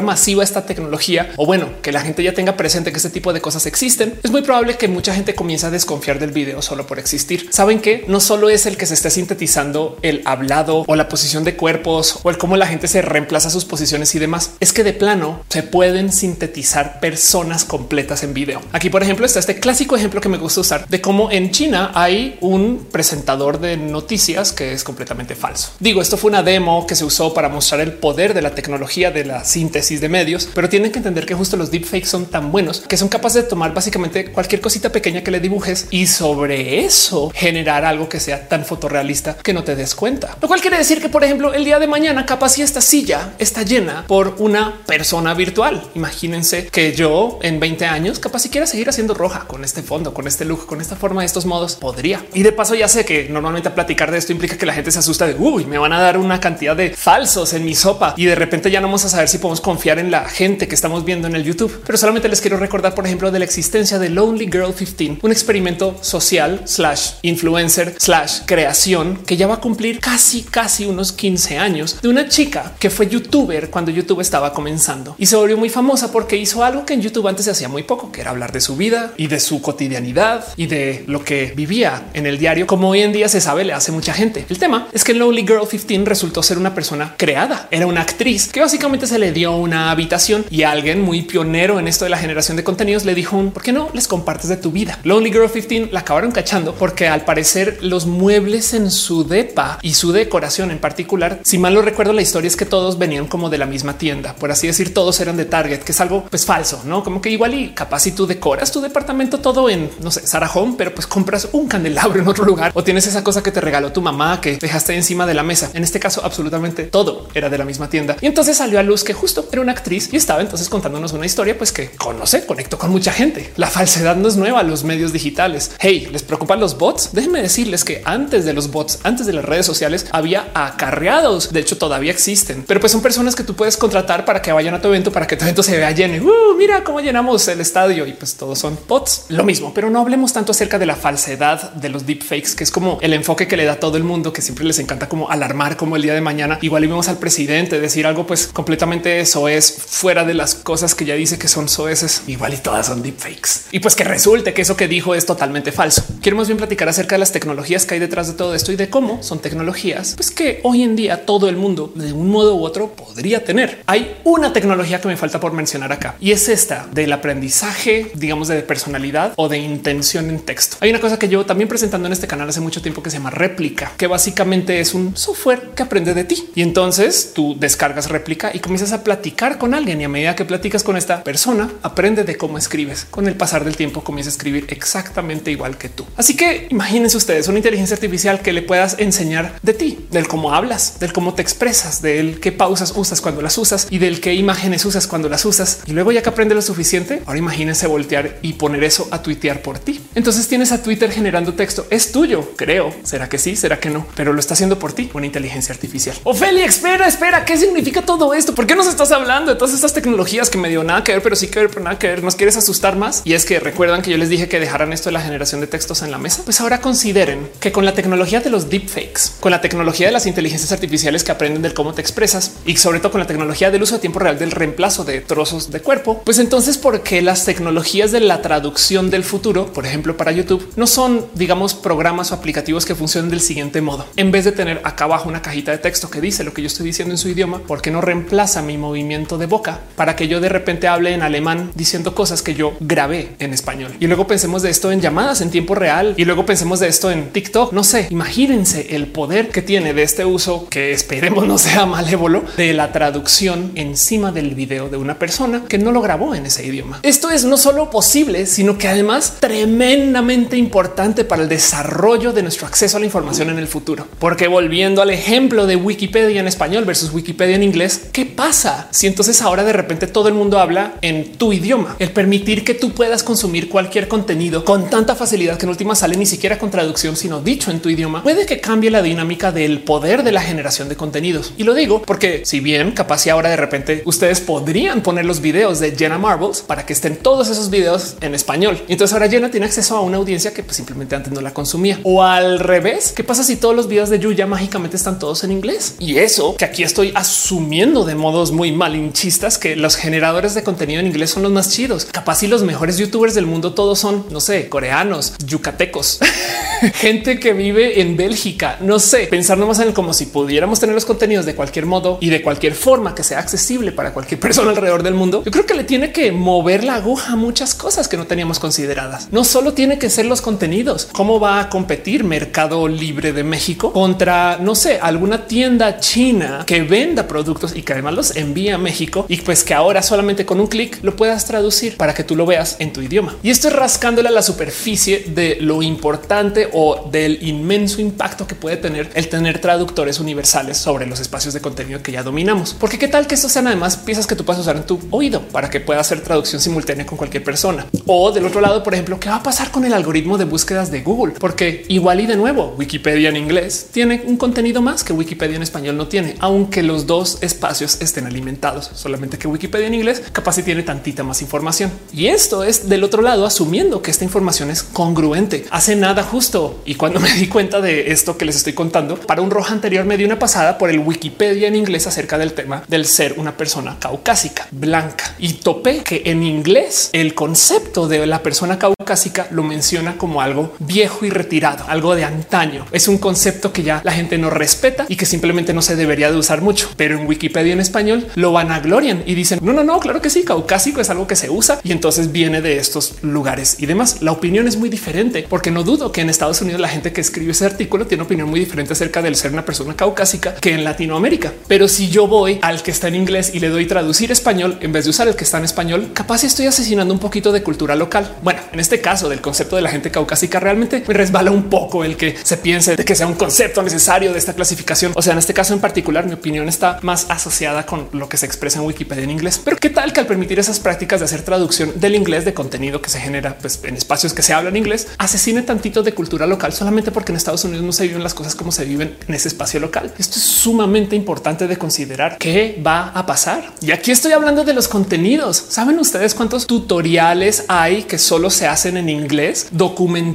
[0.00, 3.40] masiva esta tecnología o bueno, que la gente ya tenga presente que este tipo de
[3.40, 7.00] cosas existen, es muy probable que mucha gente comience a desconfiar del video solo por
[7.00, 7.48] existir.
[7.50, 11.42] Saben que no solo es el que se está sintetizando el hablado o la posición
[11.42, 14.84] de cuerpos o el cómo la gente se reemplaza sus posiciones y demás, es que
[14.84, 18.60] de plano se pueden sintetizar personas completas en video.
[18.70, 21.87] Aquí, por ejemplo, está este clásico ejemplo que me gusta usar de cómo en China
[21.94, 25.72] hay un presentador de noticias que es completamente falso.
[25.80, 29.10] Digo, esto fue una demo que se usó para mostrar el poder de la tecnología
[29.10, 32.52] de la síntesis de medios, pero tienen que entender que justo los deepfakes son tan
[32.52, 36.84] buenos que son capaces de tomar básicamente cualquier cosita pequeña que le dibujes y sobre
[36.84, 40.36] eso generar algo que sea tan fotorrealista que no te des cuenta.
[40.40, 43.34] Lo cual quiere decir que, por ejemplo, el día de mañana capaz si esta silla
[43.38, 45.82] está llena por una persona virtual.
[45.94, 50.14] Imagínense que yo en 20 años capaz si quiera seguir haciendo roja con este fondo,
[50.14, 52.24] con este look, con esta forma de estos modos, podría.
[52.34, 54.98] Y de paso ya sé que normalmente platicar de esto implica que la gente se
[54.98, 58.24] asusta de uy, me van a dar una cantidad de falsos en mi sopa y
[58.24, 61.04] de repente ya no vamos a saber si podemos confiar en la gente que estamos
[61.04, 61.82] viendo en el YouTube.
[61.86, 65.32] Pero solamente les quiero recordar, por ejemplo, de la existencia de Lonely Girl 15, un
[65.32, 71.58] experimento social slash influencer slash creación que ya va a cumplir casi, casi unos 15
[71.58, 75.68] años de una chica que fue youtuber cuando YouTube estaba comenzando y se volvió muy
[75.68, 78.52] famosa porque hizo algo que en YouTube antes se hacía muy poco, que era hablar
[78.52, 82.66] de su vida y de su cotidianidad y de lo que vivía en el diario,
[82.66, 84.46] como hoy en día se sabe, le hace mucha gente.
[84.48, 88.48] El tema es que Lonely Girl 15 resultó ser una persona creada, era una actriz
[88.48, 92.16] que básicamente se le dio una habitación y alguien muy pionero en esto de la
[92.16, 94.98] generación de contenidos le dijo un por qué no les compartes de tu vida.
[95.04, 99.92] Lonely Girl 15 la acabaron cachando porque al parecer los muebles en su depa y
[99.92, 103.50] su decoración en particular, si mal lo recuerdo, la historia es que todos venían como
[103.50, 106.46] de la misma tienda, por así decir, todos eran de Target, que es algo pues
[106.46, 110.10] falso, no como que igual y capaz si tú decoras tu departamento todo en no
[110.10, 113.42] sé, Sarah Home, pero pues compras un candelabro en otro lugar o tienes esa cosa
[113.42, 115.70] que te regaló tu mamá que dejaste encima de la mesa.
[115.74, 118.16] En este caso, absolutamente todo era de la misma tienda.
[118.20, 121.26] Y entonces salió a luz que justo era una actriz y estaba entonces contándonos una
[121.26, 123.52] historia, pues que conoce, conectó con mucha gente.
[123.56, 125.72] La falsedad no es nueva a los medios digitales.
[125.78, 127.10] Hey, les preocupan los bots.
[127.12, 131.52] Déjenme decirles que antes de los bots, antes de las redes sociales, había acarreados.
[131.52, 134.74] De hecho, todavía existen, pero pues son personas que tú puedes contratar para que vayan
[134.74, 136.24] a tu evento, para que tu evento se vea lleno.
[136.24, 139.26] Uh, mira cómo llenamos el estadio y pues todos son bots.
[139.28, 142.70] Lo mismo, pero no hablemos tanto acerca de la falsedad de los deepfakes, que es
[142.70, 145.76] como el enfoque que le da todo el mundo, que siempre les encanta como alarmar,
[145.76, 146.58] como el día de mañana.
[146.62, 150.94] Igual y vemos al presidente decir algo pues completamente eso es fuera de las cosas
[150.94, 152.22] que ya dice que son soeces.
[152.26, 153.68] Igual y todas son deepfakes.
[153.72, 156.04] Y pues que resulte que eso que dijo es totalmente falso.
[156.22, 158.90] Queremos bien platicar acerca de las tecnologías que hay detrás de todo esto y de
[158.90, 162.64] cómo son tecnologías pues que hoy en día todo el mundo de un modo u
[162.64, 163.82] otro podría tener.
[163.86, 168.48] Hay una tecnología que me falta por mencionar acá y es esta del aprendizaje, digamos,
[168.48, 170.76] de personalidad o de intención en texto.
[170.80, 173.18] Hay una cosa que yo también presentando en este canal hace mucho tiempo que se
[173.18, 176.48] llama réplica, que básicamente es un software que aprende de ti.
[176.54, 180.44] Y entonces tú descargas réplica y comienzas a platicar con alguien y a medida que
[180.44, 183.06] platicas con esta persona, aprende de cómo escribes.
[183.10, 186.04] Con el pasar del tiempo comienza a escribir exactamente igual que tú.
[186.16, 190.54] Así que imagínense ustedes una inteligencia artificial que le puedas enseñar de ti, del cómo
[190.54, 194.34] hablas, del cómo te expresas, del qué pausas usas cuando las usas y del qué
[194.34, 195.80] imágenes usas cuando las usas.
[195.86, 199.62] Y luego ya que aprende lo suficiente, ahora imagínense voltear y poner eso a tuitear
[199.62, 200.00] por ti.
[200.14, 201.86] Entonces tienes a Twitter generando texto.
[201.90, 202.94] Es tuyo, creo.
[203.02, 203.56] ¿Será que sí?
[203.56, 204.06] ¿Será que no?
[204.14, 206.16] Pero lo está haciendo por ti, una inteligencia artificial.
[206.24, 207.44] Ofelia, espera, espera.
[207.44, 208.54] ¿Qué significa todo esto?
[208.54, 211.22] ¿Por qué nos estás hablando de todas estas tecnologías que me dio nada que ver,
[211.22, 212.22] pero sí que ver, pero nada que ver?
[212.22, 213.22] ¿Nos quieres asustar más?
[213.24, 215.66] Y es que recuerdan que yo les dije que dejaran esto de la generación de
[215.66, 216.42] textos en la mesa.
[216.44, 220.26] Pues ahora consideren que con la tecnología de los deepfakes, con la tecnología de las
[220.26, 223.82] inteligencias artificiales que aprenden del cómo te expresas y sobre todo con la tecnología del
[223.82, 227.44] uso a tiempo real del reemplazo de trozos de cuerpo, pues entonces, ¿por qué las
[227.44, 232.34] tecnologías de la traducción del futuro, por ejemplo, para YouTube, no son, digamos, programas o
[232.34, 234.06] aplicativos que funcionen del siguiente modo?
[234.16, 236.66] En vez de tener acá abajo una cajita de texto que dice lo que yo
[236.66, 240.28] estoy diciendo en su idioma, ¿por qué no reemplaza mi movimiento de boca para que
[240.28, 243.94] yo de repente hable en alemán diciendo cosas que yo grabé en español?
[244.00, 247.10] Y luego pensemos de esto en llamadas en tiempo real y luego pensemos de esto
[247.10, 247.72] en TikTok.
[247.72, 252.44] No sé, imagínense el poder que tiene de este uso que esperemos no sea malévolo
[252.56, 256.66] de la traducción encima del video de una persona que no lo grabó en ese
[256.66, 257.00] idioma.
[257.02, 262.66] Esto es no solo posible, sino que además tremendamente importante para el desarrollo de nuestro
[262.66, 264.08] acceso a la información en el futuro.
[264.18, 269.06] Porque volviendo al ejemplo de Wikipedia en español versus Wikipedia en inglés, ¿qué pasa si
[269.06, 271.94] entonces ahora de repente todo el mundo habla en tu idioma?
[272.00, 276.16] El permitir que tú puedas consumir cualquier contenido con tanta facilidad que en última sale
[276.16, 279.82] ni siquiera con traducción, sino dicho en tu idioma, puede que cambie la dinámica del
[279.82, 281.52] poder de la generación de contenidos.
[281.56, 285.40] Y lo digo porque si bien capaz y ahora de repente ustedes podrían poner los
[285.40, 288.82] videos de Jenna Marbles para que estén todos esos videos en español.
[288.88, 292.00] Entonces ahora Jenna tiene acceso a una audiencia que pues, simplemente antes no la consumía.
[292.02, 295.52] O al revés, ¿qué pasa si todos los videos de Yuya mágicamente están todos en
[295.52, 295.96] inglés?
[295.98, 301.00] Y eso que aquí estoy asumiendo de modos muy malinchistas que los generadores de contenido
[301.00, 302.06] en inglés son los más chidos.
[302.06, 306.20] Capaz y los mejores youtubers del mundo todos son, no sé, coreanos, yucatecos,
[306.94, 308.78] gente que vive en Bélgica.
[308.80, 312.16] No sé, pensar nomás en el como si pudiéramos tener los contenidos de cualquier modo
[312.22, 315.42] y de cualquier forma que sea accesible para cualquier persona alrededor del mundo.
[315.44, 318.58] Yo creo que le tiene que mover la aguja a muchas cosas que no teníamos
[318.58, 319.28] consideradas.
[319.32, 320.77] No solo tiene que ser los contenidos,
[321.12, 326.82] cómo va a competir Mercado Libre de México contra, no sé, alguna tienda china que
[326.82, 330.60] venda productos y que además los envía a México y pues que ahora solamente con
[330.60, 333.34] un clic lo puedas traducir para que tú lo veas en tu idioma.
[333.42, 338.54] Y esto es rascándole a la superficie de lo importante o del inmenso impacto que
[338.54, 342.74] puede tener el tener traductores universales sobre los espacios de contenido que ya dominamos.
[342.78, 345.42] Porque qué tal que estos sean además piezas que tú puedas usar en tu oído
[345.42, 347.86] para que pueda hacer traducción simultánea con cualquier persona.
[348.06, 350.90] O del otro lado, por ejemplo, qué va a pasar con el algoritmo de búsquedas
[350.90, 355.12] de Google, porque igual y de nuevo Wikipedia en inglés tiene un contenido más que
[355.12, 359.94] Wikipedia en español no tiene, aunque los dos espacios estén alimentados, solamente que Wikipedia en
[359.94, 361.92] inglés capaz si tiene tantita más información.
[362.12, 365.64] Y esto es del otro lado, asumiendo que esta información es congruente.
[365.70, 366.82] Hace nada justo.
[366.84, 370.04] Y cuando me di cuenta de esto que les estoy contando, para un rojo anterior
[370.06, 373.56] me di una pasada por el Wikipedia en inglés acerca del tema del ser una
[373.56, 375.36] persona caucásica, blanca.
[375.38, 380.47] Y topé que en inglés el concepto de la persona caucásica lo menciona como algo
[380.78, 382.86] viejo y retirado, algo de antaño.
[382.92, 386.30] Es un concepto que ya la gente no respeta y que simplemente no se debería
[386.30, 386.90] de usar mucho.
[386.96, 390.22] Pero en Wikipedia en español lo van a glorian y dicen no, no, no, claro
[390.22, 393.86] que sí, caucásico es algo que se usa y entonces viene de estos lugares y
[393.86, 394.22] demás.
[394.22, 397.20] La opinión es muy diferente porque no dudo que en Estados Unidos la gente que
[397.20, 400.84] escribe ese artículo tiene opinión muy diferente acerca del ser una persona caucásica que en
[400.84, 401.52] Latinoamérica.
[401.66, 404.92] Pero si yo voy al que está en inglés y le doy traducir español en
[404.92, 407.94] vez de usar el que está en español, capaz estoy asesinando un poquito de cultura
[407.94, 408.36] local.
[408.42, 412.04] Bueno, en este caso del concepto de la gente caucásica realmente me resbala un poco
[412.04, 415.12] el que se piense de que sea un concepto necesario de esta clasificación.
[415.14, 418.36] O sea, en este caso en particular, mi opinión está más asociada con lo que
[418.36, 419.60] se expresa en Wikipedia en inglés.
[419.64, 423.02] Pero qué tal que al permitir esas prácticas de hacer traducción del inglés de contenido
[423.02, 426.72] que se genera pues, en espacios que se hablan inglés, asesine tantito de cultura local
[426.72, 429.48] solamente porque en Estados Unidos no se viven las cosas como se viven en ese
[429.48, 430.12] espacio local.
[430.18, 433.72] Esto es sumamente importante de considerar qué va a pasar.
[433.80, 435.64] Y aquí estoy hablando de los contenidos.
[435.68, 439.68] ¿Saben ustedes cuántos tutoriales hay que solo se hacen en inglés?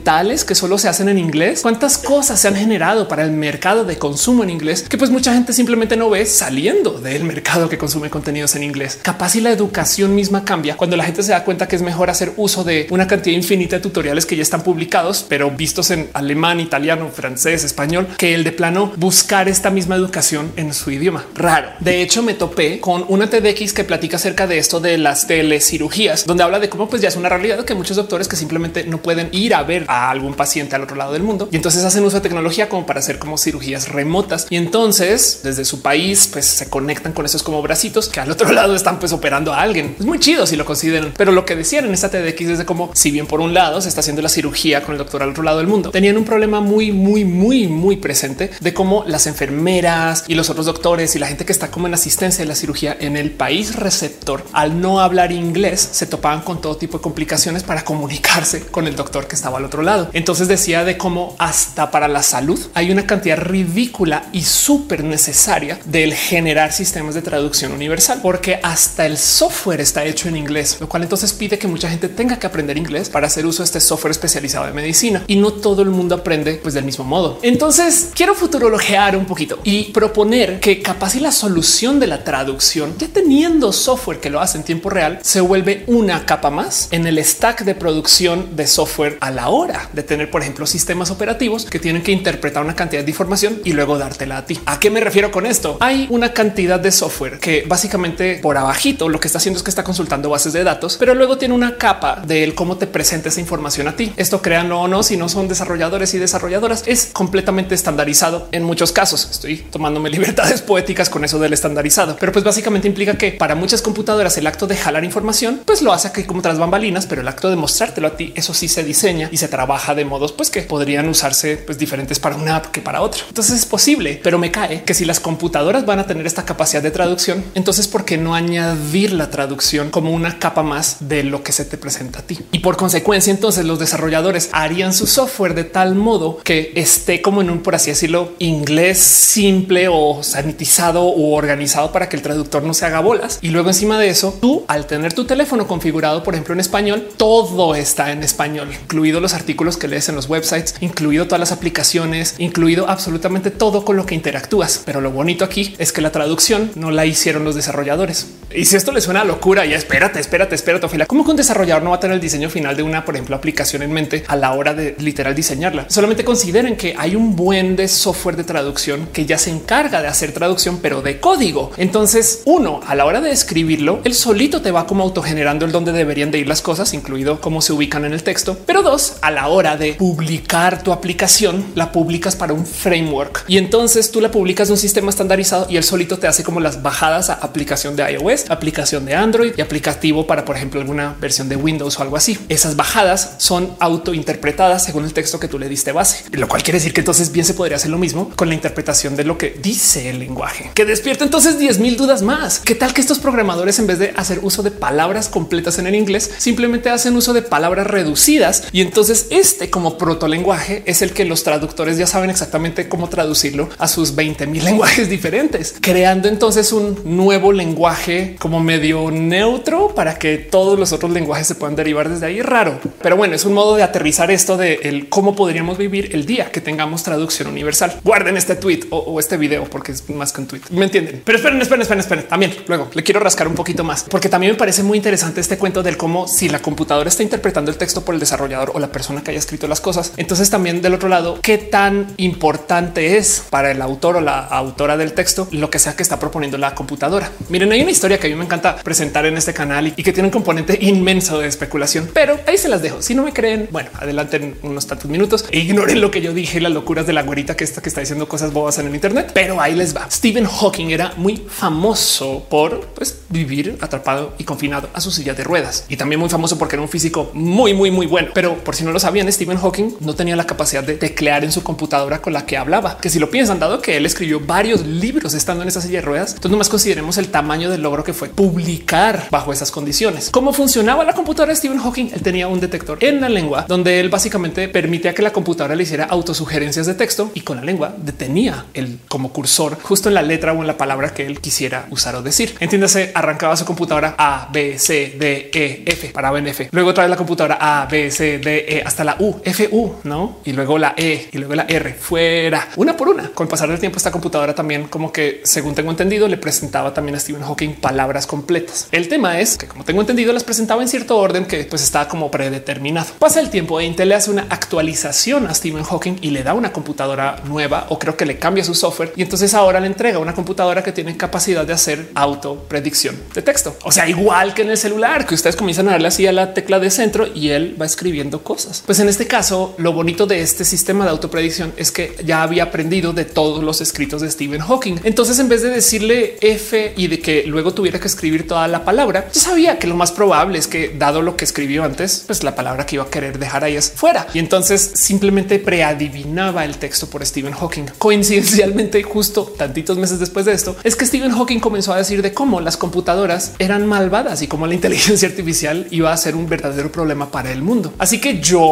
[0.04, 1.62] Que solo se hacen en inglés.
[1.62, 5.34] ¿Cuántas cosas se han generado para el mercado de consumo en inglés que pues mucha
[5.34, 9.00] gente simplemente no ve saliendo del mercado que consume contenidos en inglés?
[9.02, 12.10] Capaz y la educación misma cambia cuando la gente se da cuenta que es mejor
[12.10, 16.10] hacer uso de una cantidad infinita de tutoriales que ya están publicados, pero vistos en
[16.14, 21.26] alemán, italiano, francés, español, que el de plano buscar esta misma educación en su idioma.
[21.36, 21.70] Raro.
[21.80, 26.26] De hecho, me topé con una TEDx que platica acerca de esto de las telecirugías,
[26.26, 29.02] donde habla de cómo pues ya es una realidad que muchos doctores que simplemente no
[29.02, 31.50] pueden ir a ver a algún paciente al otro lado del mundo.
[31.52, 34.48] Y entonces hacen uso de tecnología como para hacer como cirugías remotas.
[34.50, 38.52] Y entonces desde su país pues se conectan con esos como bracitos que al otro
[38.54, 39.96] lado están pues operando a alguien.
[40.00, 42.66] Es muy chido si lo consideran, pero lo que decían en esta TEDx es de
[42.66, 45.30] cómo si bien por un lado se está haciendo la cirugía con el doctor al
[45.30, 49.28] otro lado del mundo, tenían un problema muy, muy, muy, muy presente de cómo las
[49.28, 52.56] enfermeras y los otros doctores y la gente que está como en asistencia de la
[52.56, 57.02] cirugía en el país receptor al no hablar inglés se topaban con todo tipo de
[57.02, 60.10] complicaciones para comunicarse con el doctor que estaba al otro lado.
[60.14, 65.80] Entonces decía de cómo hasta para la salud hay una cantidad ridícula y súper necesaria
[65.86, 70.90] del generar sistemas de traducción universal, porque hasta el software está hecho en inglés, lo
[70.90, 73.80] cual entonces pide que mucha gente tenga que aprender inglés para hacer uso de este
[73.80, 77.40] software especializado de medicina y no todo el mundo aprende pues del mismo modo.
[77.42, 82.96] Entonces quiero futurologear un poquito y proponer que capaz y la solución de la traducción,
[82.98, 87.08] ya teniendo software que lo hace en tiempo real, se vuelve una capa más en
[87.08, 89.63] el stack de producción de software a la hora
[89.94, 93.74] de tener, por ejemplo, sistemas operativos que tienen que interpretar una cantidad de información y
[93.74, 94.60] luego dártela a ti.
[94.66, 95.78] ¿A qué me refiero con esto?
[95.80, 99.70] Hay una cantidad de software que básicamente por abajito lo que está haciendo es que
[99.70, 103.40] está consultando bases de datos, pero luego tiene una capa del cómo te presenta esa
[103.40, 104.14] información a ti.
[104.18, 108.92] Esto créanlo o no, si no son desarrolladores y desarrolladoras, es completamente estandarizado en muchos
[108.92, 109.28] casos.
[109.32, 113.82] Estoy tomándome libertades poéticas con eso del estandarizado, pero pues básicamente implica que para muchas
[113.82, 117.28] computadoras el acto de jalar información pues lo hace aquí como tras bambalinas, pero el
[117.28, 120.50] acto de mostrártelo a ti, eso sí se diseña y se trabaja de modos pues
[120.50, 123.22] que podrían usarse pues diferentes para una app que para otra.
[123.28, 126.82] Entonces es posible, pero me cae que si las computadoras van a tener esta capacidad
[126.82, 131.44] de traducción, entonces ¿por qué no añadir la traducción como una capa más de lo
[131.44, 132.40] que se te presenta a ti?
[132.52, 137.42] Y por consecuencia, entonces los desarrolladores harían su software de tal modo que esté como
[137.42, 142.64] en un, por así decirlo, inglés simple o sanitizado o organizado para que el traductor
[142.64, 143.38] no se haga bolas.
[143.44, 147.08] Y luego encima de eso, tú al tener tu teléfono configurado, por ejemplo, en español,
[147.18, 152.36] todo está en español, incluido los que lees en los websites, incluido todas las aplicaciones,
[152.38, 154.82] incluido absolutamente todo con lo que interactúas.
[154.86, 158.28] Pero lo bonito aquí es que la traducción no la hicieron los desarrolladores.
[158.54, 161.06] Y si esto le suena a locura, ya espérate, espérate, espérate, Ophelia.
[161.06, 163.36] ¿Cómo que un desarrollador no va a tener el diseño final de una, por ejemplo,
[163.36, 165.86] aplicación en mente a la hora de literal diseñarla?
[165.90, 170.34] Solamente consideren que hay un buen software de traducción que ya se encarga de hacer
[170.34, 171.72] traducción, pero de código.
[171.78, 175.92] Entonces, uno, a la hora de escribirlo, el solito te va como autogenerando el donde
[175.92, 178.58] deberían de ir las cosas, incluido cómo se ubican en el texto.
[178.66, 183.58] Pero dos, a la hora de publicar tu aplicación, la publicas para un framework y
[183.58, 186.82] entonces tú la publicas de un sistema estandarizado y el solito te hace como las
[186.82, 191.48] bajadas a aplicación de iOS, aplicación de Android y aplicativo para, por ejemplo, alguna versión
[191.48, 192.38] de Windows o algo así.
[192.50, 196.62] Esas bajadas son auto interpretadas según el texto que tú le diste base, lo cual
[196.62, 199.38] quiere decir que entonces bien se podría hacer lo mismo con la interpretación de lo
[199.38, 202.60] que dice el lenguaje, que despierta entonces 10 mil dudas más.
[202.60, 205.96] ¿Qué tal que estos programadores en vez de hacer uso de palabras completas en el
[205.96, 211.26] inglés, simplemente hacen uso de palabras reducidas y entonces este como protolenguaje es el que
[211.26, 216.72] los traductores ya saben exactamente cómo traducirlo a sus 20 mil lenguajes diferentes, creando entonces
[216.72, 222.10] un nuevo lenguaje como medio neutro para que todos los otros lenguajes se puedan derivar
[222.10, 222.42] desde ahí.
[222.42, 226.26] Raro, pero bueno, es un modo de aterrizar esto de el cómo podríamos vivir el
[226.26, 228.00] día que tengamos traducción universal.
[228.04, 230.62] Guarden este tweet o, este video porque es más que un tweet.
[230.72, 232.28] Me entienden, pero esperen, esperen, esperen, esperen.
[232.28, 235.58] También luego le quiero rascar un poquito más porque también me parece muy interesante este
[235.58, 238.92] cuento del cómo si la computadora está interpretando el texto por el desarrollador o la
[238.92, 240.14] persona que haya escrito las cosas.
[240.18, 244.98] Entonces también del otro lado, qué tan importante es para el autor o la autora
[244.98, 247.32] del texto lo que sea que está proponiendo la computadora.
[247.50, 250.12] Miren, hay una historia que a mí me encanta presentar en este canal y, que
[250.12, 253.02] tiene un componente inmenso de especulación, pero ahí se las dejo.
[253.02, 256.60] Si no me creen, bueno, adelanten unos tantos minutos e ignoren lo que yo dije,
[256.60, 259.32] las locuras de la güerita que está que está diciendo cosas bobas en el Internet,
[259.34, 260.10] pero ahí les va.
[260.10, 265.44] Stephen Hawking era muy famoso por pues, vivir atrapado y confinado a su silla de
[265.44, 268.30] ruedas y también muy famoso porque era un físico muy, muy, muy bueno.
[268.34, 271.52] Pero por si no lo sabían, Stephen Hawking no tenía la capacidad de teclear en
[271.52, 274.86] su computadora con la que hablaba, que si lo piensan, dado que él escribió varios
[274.86, 278.14] libros estando en esa silla de ruedas, entonces nomás consideremos el tamaño del logro que
[278.14, 280.30] fue publicar bajo esas condiciones.
[280.32, 282.10] ¿Cómo funcionaba la computadora de Stephen Hawking?
[282.14, 285.84] Él tenía un detector en la lengua donde él básicamente permitía que la computadora le
[285.84, 290.22] hiciera autosugerencias de texto y con la lengua detenía el como cursor justo en la
[290.22, 292.56] letra o en la palabra que él quisiera usar o decir.
[292.60, 296.68] Entiéndase, arrancaba su computadora A, B, C, D, E, F para BNF.
[296.72, 300.38] Luego trae la computadora A, B, C, D, E hasta la U, F, U, no?
[300.46, 303.30] Y luego la E y luego la R fuera una por una.
[303.30, 306.94] Con el pasar del tiempo, esta computadora también, como que según tengo entendido, le presentaba
[306.94, 308.88] también a Stephen Hawking palabras completas.
[308.92, 312.08] El tema es que, como tengo entendido, las presentaba en cierto orden que pues estaba
[312.08, 313.14] como predeterminado.
[313.20, 316.54] Pasa el tiempo e Intel le hace una actualización a Stephen Hawking y le da
[316.54, 320.20] una computadora nueva o creo que le cambia su software y entonces ahora le entrega
[320.20, 323.76] una computadora que tiene capacidad de hacer auto predicción de texto.
[323.84, 326.54] O sea, igual que en el celular que ustedes comienzan a darle así a la
[326.54, 328.73] tecla de centro y él va escribiendo cosas.
[328.82, 332.64] Pues en este caso, lo bonito de este sistema de autopredicción es que ya había
[332.64, 334.98] aprendido de todos los escritos de Stephen Hawking.
[335.04, 338.86] Entonces, en vez de decirle F y de que luego tuviera que escribir toda la
[338.86, 342.44] palabra, yo sabía que lo más probable es que dado lo que escribió antes, pues
[342.44, 344.28] la palabra que iba a querer dejar ahí es fuera.
[344.34, 347.86] Y entonces simplemente preadivinaba el texto por Stephen Hawking.
[347.98, 352.34] Coincidencialmente, justo tantitos meses después de esto, es que Stephen Hawking comenzó a decir de
[352.34, 356.92] cómo las computadoras eran malvadas y cómo la inteligencia artificial iba a ser un verdadero
[356.92, 357.94] problema para el mundo.
[357.98, 358.63] Así que yo,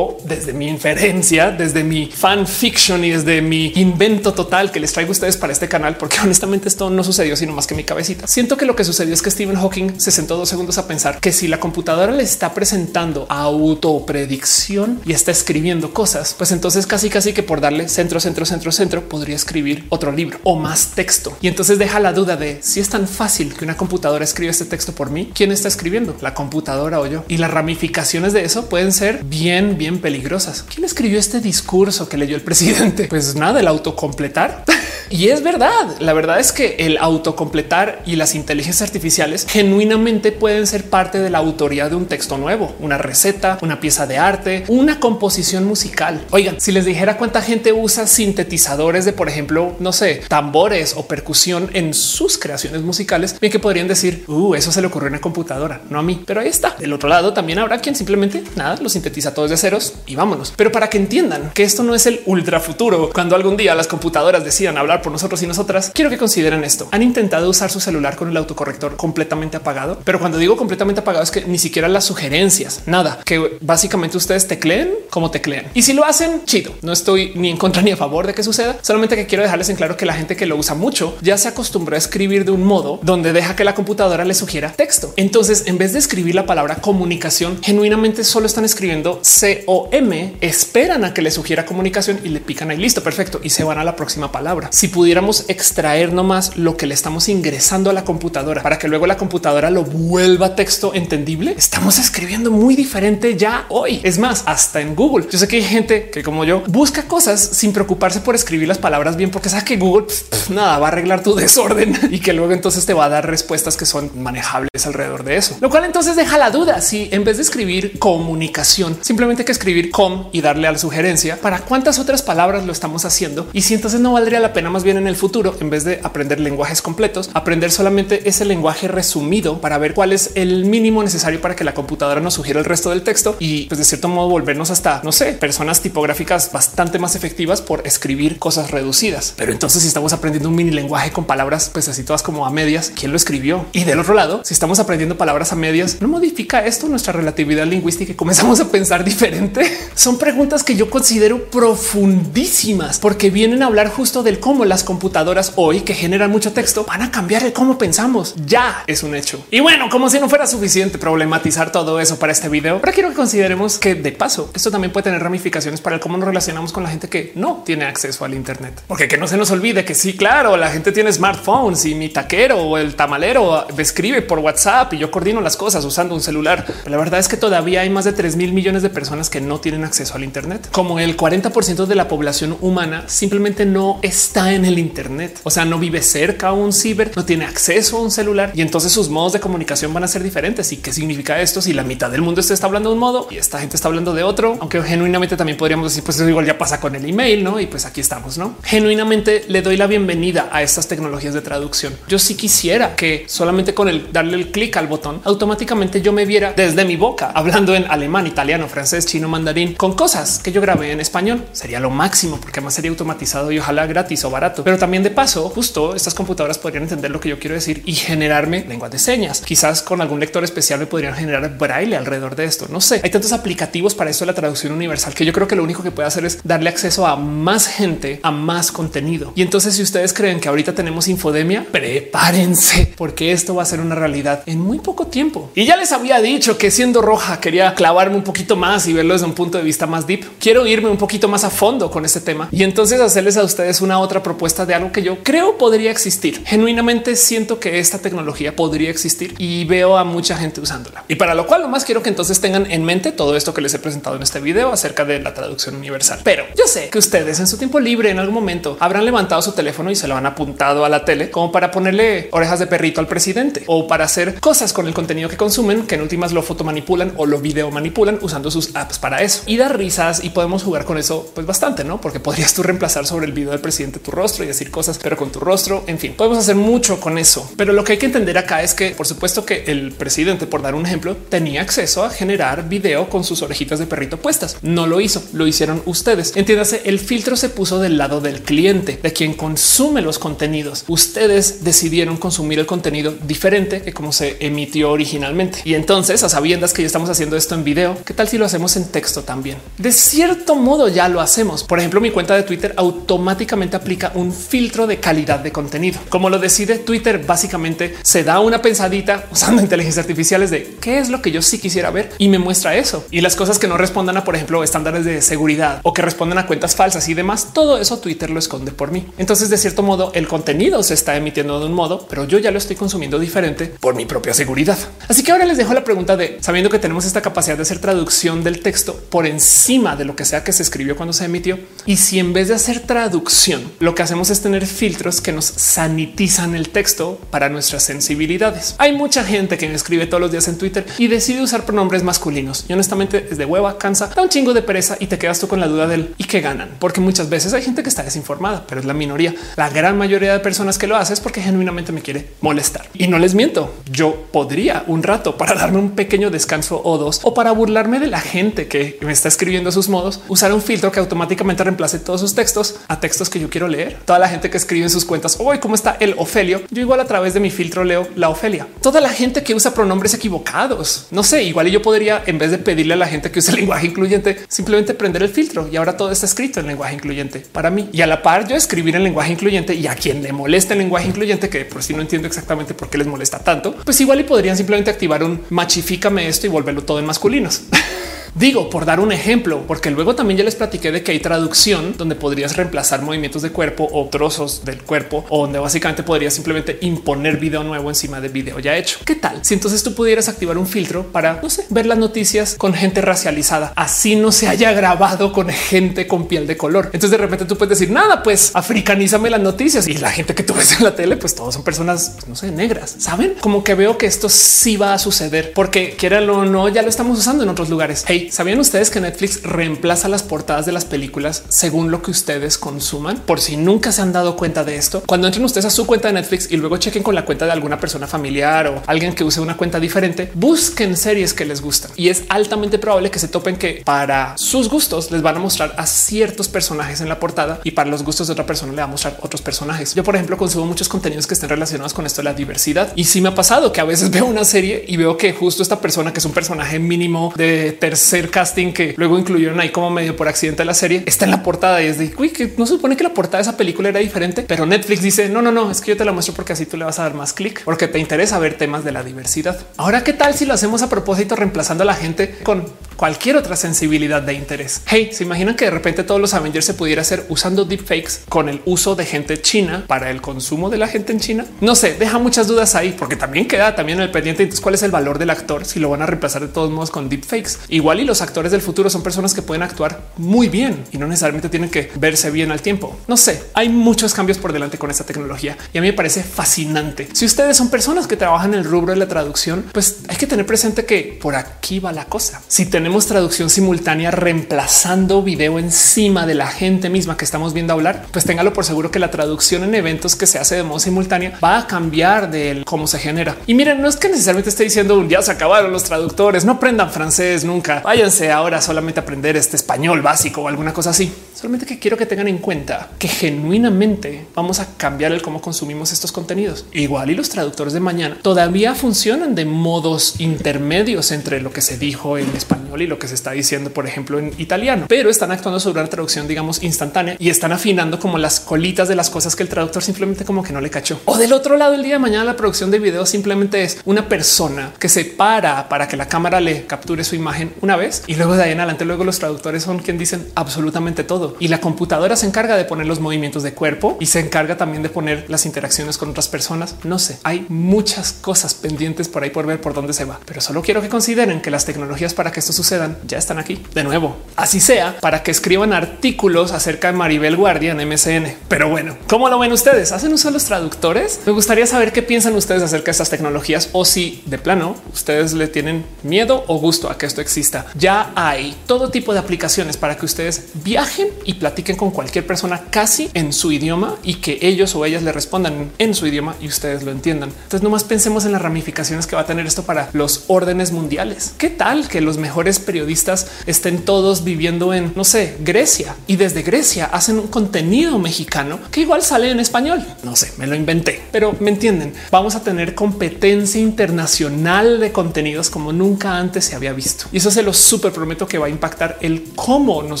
[0.24, 5.10] desde mi inferencia, desde mi fan fiction y desde mi invento total que les traigo
[5.10, 8.26] a ustedes para este canal, porque honestamente esto no sucedió sino más que mi cabecita.
[8.26, 11.20] Siento que lo que sucedió es que Stephen Hawking se sentó dos segundos a pensar
[11.20, 17.10] que si la computadora le está presentando autopredicción y está escribiendo cosas, pues entonces casi
[17.10, 21.36] casi que por darle centro, centro, centro, centro podría escribir otro libro o más texto.
[21.40, 24.64] Y entonces deja la duda de si es tan fácil que una computadora escriba este
[24.64, 27.24] texto por mí, quién está escribiendo, la computadora o yo.
[27.28, 30.62] Y las ramificaciones de eso pueden ser bien, bien peligrosas.
[30.62, 33.08] ¿Quién escribió este discurso que leyó el presidente?
[33.16, 34.64] Pues nada, el autocompletar.
[35.08, 35.96] Y es verdad.
[36.00, 41.30] La verdad es que el autocompletar y las inteligencias artificiales genuinamente pueden ser parte de
[41.30, 46.24] la autoría de un texto nuevo, una receta, una pieza de arte, una composición musical.
[46.32, 51.06] Oigan, si les dijera cuánta gente usa sintetizadores de, por ejemplo, no sé, tambores o
[51.06, 55.14] percusión en sus creaciones musicales, bien que podrían decir, uh, eso se le ocurrió en
[55.14, 56.24] una computadora, no a mí.
[56.26, 56.74] Pero ahí está.
[56.78, 60.54] Del otro lado también habrá quien simplemente nada, lo sintetiza todos de ceros y vámonos.
[60.56, 63.86] Pero para que entiendan que esto no es el ultra futuro, cuando algún día las
[63.86, 66.88] computadoras decidan hablar por nosotros y nosotras, quiero que consideren esto.
[66.90, 71.22] Han intentado usar su celular con el autocorrector completamente apagado, pero cuando digo completamente apagado
[71.22, 75.66] es que ni siquiera las sugerencias, nada, que básicamente ustedes tecleen como teclean.
[75.74, 76.72] Y si lo hacen, chido.
[76.80, 79.68] No estoy ni en contra ni a favor de que suceda, solamente que quiero dejarles
[79.68, 82.52] en claro que la gente que lo usa mucho ya se acostumbró a escribir de
[82.52, 85.12] un modo donde deja que la computadora le sugiera texto.
[85.16, 90.36] Entonces, en vez de escribir la palabra comunicación, genuinamente solo están escribiendo C O M,
[90.40, 93.78] esperan a que le sugiera comunicación y le pican ahí listo, perfecto y se van
[93.78, 94.68] a la próxima palabra.
[94.70, 99.06] Si pudiéramos extraer nomás lo que le estamos ingresando a la computadora para que luego
[99.06, 104.00] la computadora lo vuelva texto entendible, estamos escribiendo muy diferente ya hoy.
[104.04, 105.26] Es más, hasta en Google.
[105.28, 108.78] Yo sé que hay gente que como yo busca cosas sin preocuparse por escribir las
[108.78, 110.06] palabras bien, porque sabe que Google
[110.50, 113.76] nada va a arreglar tu desorden y que luego entonces te va a dar respuestas
[113.76, 115.56] que son manejables alrededor de eso.
[115.60, 119.90] Lo cual entonces deja la duda si en vez de escribir comunicación, simplemente que escribir
[119.90, 123.72] com y darle a la sugerencia para cuántas otras palabras lo estamos haciendo y si
[123.72, 126.82] entonces no valdría la pena más bien en el futuro, en vez de aprender lenguajes
[126.82, 131.64] completos, aprender solamente ese lenguaje resumido para ver cuál es el mínimo necesario para que
[131.64, 135.00] la computadora nos sugiera el resto del texto y pues de cierto modo volvernos hasta,
[135.02, 139.32] no sé, personas tipográficas bastante más efectivas por escribir cosas reducidas.
[139.38, 142.50] Pero entonces si estamos aprendiendo un mini lenguaje con palabras pues así todas como a
[142.50, 143.64] medias, ¿quién lo escribió?
[143.72, 147.64] Y del otro lado, si estamos aprendiendo palabras a medias, ¿no modifica esto nuestra relatividad
[147.64, 149.64] lingüística y comenzamos a pensar diferente?
[149.94, 155.54] Son preguntas que yo considero profundísimas porque vienen a hablar justo del cómo las computadoras
[155.56, 158.34] hoy que generan mucho texto van a cambiar el cómo pensamos.
[158.44, 159.42] Ya es un hecho.
[159.50, 163.08] Y bueno, como si no fuera suficiente problematizar todo eso para este video, pero quiero
[163.08, 166.72] que consideremos que de paso esto también puede tener ramificaciones para el cómo nos relacionamos
[166.72, 168.82] con la gente que no tiene acceso al Internet.
[168.86, 172.08] Porque que no se nos olvide que sí, claro, la gente tiene smartphones y mi
[172.08, 176.20] taquero o el tamalero me escribe por WhatsApp y yo coordino las cosas usando un
[176.20, 176.66] celular.
[176.86, 179.60] La verdad es que todavía hay más de 3 mil millones de personas que no
[179.60, 184.64] tienen acceso al Internet, como el 40% de la población humana simplemente no está en
[184.64, 185.38] el Internet.
[185.42, 188.62] O sea, no vive cerca a un ciber, no tiene acceso a un celular y
[188.62, 190.72] entonces sus modos de comunicación van a ser diferentes.
[190.72, 191.60] ¿Y qué significa esto?
[191.60, 194.14] Si la mitad del mundo está hablando de un modo y esta gente está hablando
[194.14, 197.44] de otro, aunque genuinamente también podríamos decir, pues eso igual ya pasa con el email,
[197.44, 197.60] no?
[197.60, 198.56] Y pues aquí estamos, no?
[198.62, 201.92] Genuinamente le doy la bienvenida a estas tecnologías de traducción.
[202.08, 206.24] Yo sí quisiera que solamente con el darle el clic al botón, automáticamente yo me
[206.24, 210.60] viera desde mi boca hablando en alemán, italiano, francés, chino, mandarín con cosas que yo
[210.60, 211.44] grabé en español.
[211.52, 214.64] Sería lo máximo porque además sería automatizado y ojalá gratis o barato.
[214.64, 217.94] Pero también de paso, justo estas computadoras podrían entender lo que yo quiero decir y
[217.94, 219.42] generarme lenguas de señas.
[219.44, 222.66] Quizás con algún lector especial me podrían generar braille alrededor de esto.
[222.70, 225.56] No sé, hay tantos aplicativos para esto de la traducción universal que yo creo que
[225.56, 229.32] lo único que puede hacer es darle acceso a más gente, a más contenido.
[229.34, 233.80] Y entonces si ustedes creen que ahorita tenemos infodemia, prepárense porque esto va a ser
[233.80, 235.50] una realidad en muy poco tiempo.
[235.54, 239.14] Y ya les había dicho que siendo roja quería clavarme un poquito más y verlo
[239.14, 240.26] desde un punto de vista más deep.
[240.38, 243.80] Quiero irme un poquito más a fondo con este tema y entonces hacerles a ustedes
[243.80, 246.42] una otra propuesta de algo que yo creo podría existir.
[246.44, 251.04] Genuinamente siento que esta tecnología podría existir y veo a mucha gente usándola.
[251.08, 253.62] Y para lo cual lo más quiero que entonces tengan en mente todo esto que
[253.62, 256.20] les he presentado en este video acerca de la traducción universal.
[256.22, 259.52] Pero yo sé que ustedes en su tiempo libre en algún momento habrán levantado su
[259.52, 263.00] teléfono y se lo han apuntado a la tele como para ponerle orejas de perrito
[263.00, 266.42] al presidente o para hacer cosas con el contenido que consumen, que en últimas lo
[266.42, 270.62] fotomanipulan o lo video manipulan usando sus apps para eso y dar risas y podemos
[270.62, 272.00] jugar con eso pues bastante, no?
[272.00, 275.16] Porque podrías tú reemplazar sobre el video del presidente tu rostro y decir cosas, pero
[275.16, 275.84] con tu rostro.
[275.86, 277.50] En fin, podemos hacer mucho con eso.
[277.56, 280.62] Pero lo que hay que entender acá es que, por supuesto, que el presidente, por
[280.62, 284.56] dar un ejemplo, tenía acceso a generar video con sus orejitas de perrito puestas.
[284.62, 286.32] No lo hizo, lo hicieron ustedes.
[286.36, 290.84] Entiéndase, el filtro se puso del lado del cliente, de quien consume los contenidos.
[290.88, 295.60] Ustedes decidieron consumir el contenido diferente que como se emitió originalmente.
[295.64, 298.45] Y entonces, a sabiendas que ya estamos haciendo esto en video, ¿qué tal si lo
[298.46, 299.58] hacemos en texto también?
[299.78, 301.64] De cierto modo ya lo hacemos.
[301.64, 306.00] Por ejemplo, mi cuenta de Twitter automáticamente aplica un filtro de calidad de contenido.
[306.08, 311.08] Como lo decide Twitter, básicamente se da una pensadita usando inteligencia artificiales de qué es
[311.08, 313.04] lo que yo sí quisiera ver y me muestra eso.
[313.10, 316.38] Y las cosas que no respondan a, por ejemplo, estándares de seguridad o que respondan
[316.38, 319.06] a cuentas falsas y demás, todo eso Twitter lo esconde por mí.
[319.18, 322.50] Entonces, de cierto modo, el contenido se está emitiendo de un modo, pero yo ya
[322.50, 324.78] lo estoy consumiendo diferente por mi propia seguridad.
[325.08, 327.80] Así que ahora les dejo la pregunta de sabiendo que tenemos esta capacidad de hacer
[327.80, 331.58] traducción del texto por encima de lo que sea que se escribió cuando se emitió.
[331.86, 335.44] Y si en vez de hacer traducción, lo que hacemos es tener filtros que nos
[335.44, 338.74] sanitizan el texto para nuestras sensibilidades.
[338.78, 342.02] Hay mucha gente que me escribe todos los días en Twitter y decide usar pronombres
[342.02, 345.40] masculinos y honestamente es de hueva, cansa, da un chingo de pereza y te quedas
[345.40, 348.02] tú con la duda del y qué ganan, porque muchas veces hay gente que está
[348.02, 349.34] desinformada, pero es la minoría.
[349.56, 353.08] La gran mayoría de personas que lo hace es porque genuinamente me quiere molestar y
[353.08, 353.74] no les miento.
[353.90, 358.06] Yo podría un rato para darme un pequeño descanso o dos o para burlarme de
[358.08, 362.20] la gente que me está escribiendo sus modos, usar un filtro que automáticamente reemplace todos
[362.20, 363.98] sus textos a textos que yo quiero leer.
[364.04, 366.62] Toda la gente que escribe en sus cuentas hoy cómo está el Ofelio.
[366.70, 368.66] Yo igual a través de mi filtro leo la Ofelia.
[368.82, 371.06] Toda la gente que usa pronombres equivocados.
[371.10, 373.56] No sé, igual yo podría en vez de pedirle a la gente que use el
[373.56, 377.70] lenguaje incluyente, simplemente prender el filtro y ahora todo está escrito en lenguaje incluyente para
[377.70, 377.88] mí.
[377.92, 380.80] Y a la par yo escribir en lenguaje incluyente y a quien le molesta el
[380.80, 384.20] lenguaje incluyente, que por si no entiendo exactamente por qué les molesta tanto, pues igual
[384.20, 387.62] y podrían simplemente activar un machifícame esto y volverlo todo en masculinos.
[388.38, 391.94] Digo, por dar un ejemplo, porque luego también ya les platiqué de que hay traducción
[391.96, 396.76] donde podrías reemplazar movimientos de cuerpo o trozos del cuerpo o donde básicamente podrías simplemente
[396.82, 398.98] imponer video nuevo encima de video ya hecho.
[399.06, 399.42] ¿Qué tal?
[399.42, 403.00] Si entonces tú pudieras activar un filtro para, no sé, ver las noticias con gente
[403.00, 406.90] racializada, así no se haya grabado con gente con piel de color.
[406.92, 410.42] Entonces de repente tú puedes decir nada, pues africanízame las noticias y la gente que
[410.42, 412.96] tú ves en la tele, pues todos son personas, pues, no sé, negras.
[412.98, 416.82] Saben como que veo que esto sí va a suceder porque quieran o no, ya
[416.82, 418.04] lo estamos usando en otros lugares.
[418.06, 422.58] Hey, ¿sabían ustedes que Netflix reemplaza las portadas de las películas según lo que ustedes
[422.58, 423.18] consuman?
[423.18, 426.08] Por si nunca se han dado cuenta de esto, cuando entren ustedes a su cuenta
[426.08, 429.24] de Netflix y luego chequen con la cuenta de alguna persona familiar o alguien que
[429.24, 433.28] use una cuenta diferente, busquen series que les gustan y es altamente probable que se
[433.28, 437.60] topen que para sus gustos les van a mostrar a ciertos personajes en la portada
[437.64, 439.94] y para los gustos de otra persona le va a mostrar otros personajes.
[439.94, 443.04] Yo, por ejemplo, consumo muchos contenidos que estén relacionados con esto de la diversidad y
[443.04, 445.80] sí me ha pasado que a veces veo una serie y veo que justo esta
[445.80, 450.14] persona que es un personaje mínimo de tercer casting que luego incluyeron ahí como medio
[450.14, 452.74] por accidente la serie está en la portada y es de uy, que no se
[452.74, 455.72] supone que la portada de esa película era diferente, pero Netflix dice no, no, no,
[455.72, 457.64] es que yo te la muestro porque así tú le vas a dar más clic
[457.64, 459.58] porque te interesa ver temas de la diversidad.
[459.76, 463.56] Ahora, ¿qué tal si lo hacemos a propósito reemplazando a la gente con cualquier otra
[463.56, 464.82] sensibilidad de interés?
[464.86, 468.48] Hey, se imaginan que de repente todos los Avengers se pudiera hacer usando deepfakes con
[468.48, 471.46] el uso de gente china para el consumo de la gente en China?
[471.60, 474.44] No sé, deja muchas dudas ahí porque también queda también el pendiente.
[474.44, 476.90] Entonces, ¿cuál es el valor del actor si lo van a reemplazar de todos modos
[476.90, 477.58] con deepfakes?
[477.68, 481.06] Igual y los actores del futuro son personas que pueden actuar muy bien y no
[481.06, 482.98] necesariamente tienen que verse bien al tiempo.
[483.06, 486.22] No sé, hay muchos cambios por delante con esta tecnología y a mí me parece
[486.22, 487.08] fascinante.
[487.12, 490.26] Si ustedes son personas que trabajan en el rubro de la traducción, pues hay que
[490.26, 492.42] tener presente que por aquí va la cosa.
[492.48, 498.06] Si tenemos traducción simultánea reemplazando video encima de la gente misma que estamos viendo hablar,
[498.10, 501.38] pues téngalo por seguro que la traducción en eventos que se hace de modo simultánea
[501.42, 503.36] va a cambiar de cómo se genera.
[503.46, 506.90] Y miren, no es que necesariamente esté diciendo ya se acabaron los traductores, no aprendan
[506.90, 511.12] francés nunca, váyanse ahora solamente aprender este español básico o alguna cosa así.
[511.36, 515.92] Solamente que quiero que tengan en cuenta que genuinamente vamos a cambiar el cómo consumimos
[515.92, 516.66] estos contenidos.
[516.72, 521.78] Igual y los traductores de mañana todavía funcionan de modos intermedios entre lo que se
[521.78, 525.30] dijo en español y lo que se está diciendo, por ejemplo, en italiano, pero están
[525.30, 529.36] actuando sobre una traducción, digamos, instantánea y están afinando como las colitas de las cosas
[529.36, 531.00] que el traductor simplemente como que no le cachó.
[531.04, 534.08] O del otro lado, el día de mañana la producción de video simplemente es una
[534.08, 538.14] persona que se para para que la cámara le capture su imagen una vez y
[538.14, 541.60] luego de ahí en adelante, luego los traductores son quien dicen absolutamente todo y la
[541.60, 545.26] computadora se encarga de poner los movimientos de cuerpo y se encarga también de poner
[545.28, 546.76] las interacciones con otras personas.
[546.84, 550.40] No sé, hay muchas cosas pendientes por ahí por ver por dónde se va, pero
[550.40, 553.84] solo quiero que consideren que las tecnologías para que esto sucedan ya están aquí de
[553.84, 554.16] nuevo.
[554.36, 558.34] Así sea para que escriban artículos acerca de Maribel Guardia en MSN.
[558.48, 559.92] Pero bueno, ¿cómo lo ven ustedes?
[559.92, 561.20] ¿Hacen uso de los traductores?
[561.26, 565.32] Me gustaría saber qué piensan ustedes acerca de estas tecnologías o si de plano ustedes
[565.32, 567.65] le tienen miedo o gusto a que esto exista.
[567.74, 572.62] Ya hay todo tipo de aplicaciones para que ustedes viajen y platiquen con cualquier persona
[572.70, 576.48] casi en su idioma y que ellos o ellas le respondan en su idioma y
[576.48, 577.30] ustedes lo entiendan.
[577.30, 581.34] Entonces, nomás pensemos en las ramificaciones que va a tener esto para los órdenes mundiales.
[581.38, 586.42] ¿Qué tal que los mejores periodistas estén todos viviendo en, no sé, Grecia y desde
[586.42, 589.84] Grecia hacen un contenido mexicano que igual sale en español?
[590.02, 591.94] No sé, me lo inventé, pero me entienden.
[592.10, 597.06] Vamos a tener competencia internacional de contenidos como nunca antes se había visto.
[597.12, 600.00] Y eso se lo súper prometo que va a impactar el cómo nos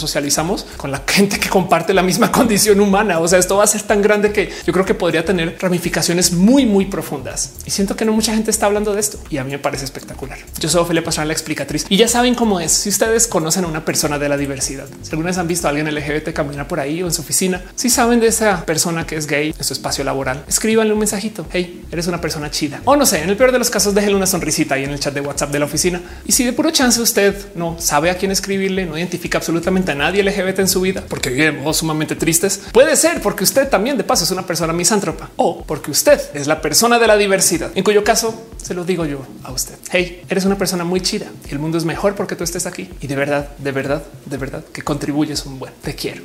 [0.00, 3.18] socializamos con la gente que comparte la misma condición humana.
[3.20, 6.32] O sea, esto va a ser tan grande que yo creo que podría tener ramificaciones
[6.32, 7.52] muy, muy profundas.
[7.64, 9.84] Y siento que no mucha gente está hablando de esto y a mí me parece
[9.84, 10.38] espectacular.
[10.58, 12.72] Yo soy Ophelia Pastrana, la explicatriz y ya saben cómo es.
[12.72, 15.70] Si ustedes conocen a una persona de la diversidad, si alguna vez han visto a
[15.70, 19.16] alguien LGBT caminar por ahí o en su oficina, si saben de esa persona que
[19.16, 21.46] es gay en su espacio laboral, escríbanle un mensajito.
[21.50, 22.80] Hey, eres una persona chida.
[22.84, 25.00] O no sé, en el peor de los casos, déjenle una sonrisita ahí en el
[25.00, 26.00] chat de WhatsApp de la oficina.
[26.26, 29.94] Y si de puro chance usted no sabe a quién escribirle, no identifica absolutamente a
[29.94, 34.04] nadie LGBT en su vida porque vivimos sumamente tristes, puede ser porque usted también de
[34.04, 37.84] paso es una persona misántropa o porque usted es la persona de la diversidad, en
[37.84, 39.74] cuyo caso se lo digo yo a usted.
[39.90, 42.88] Hey, eres una persona muy chida y el mundo es mejor porque tú estés aquí
[43.00, 45.72] y de verdad, de verdad, de verdad que contribuyes un buen.
[45.82, 46.22] Te quiero.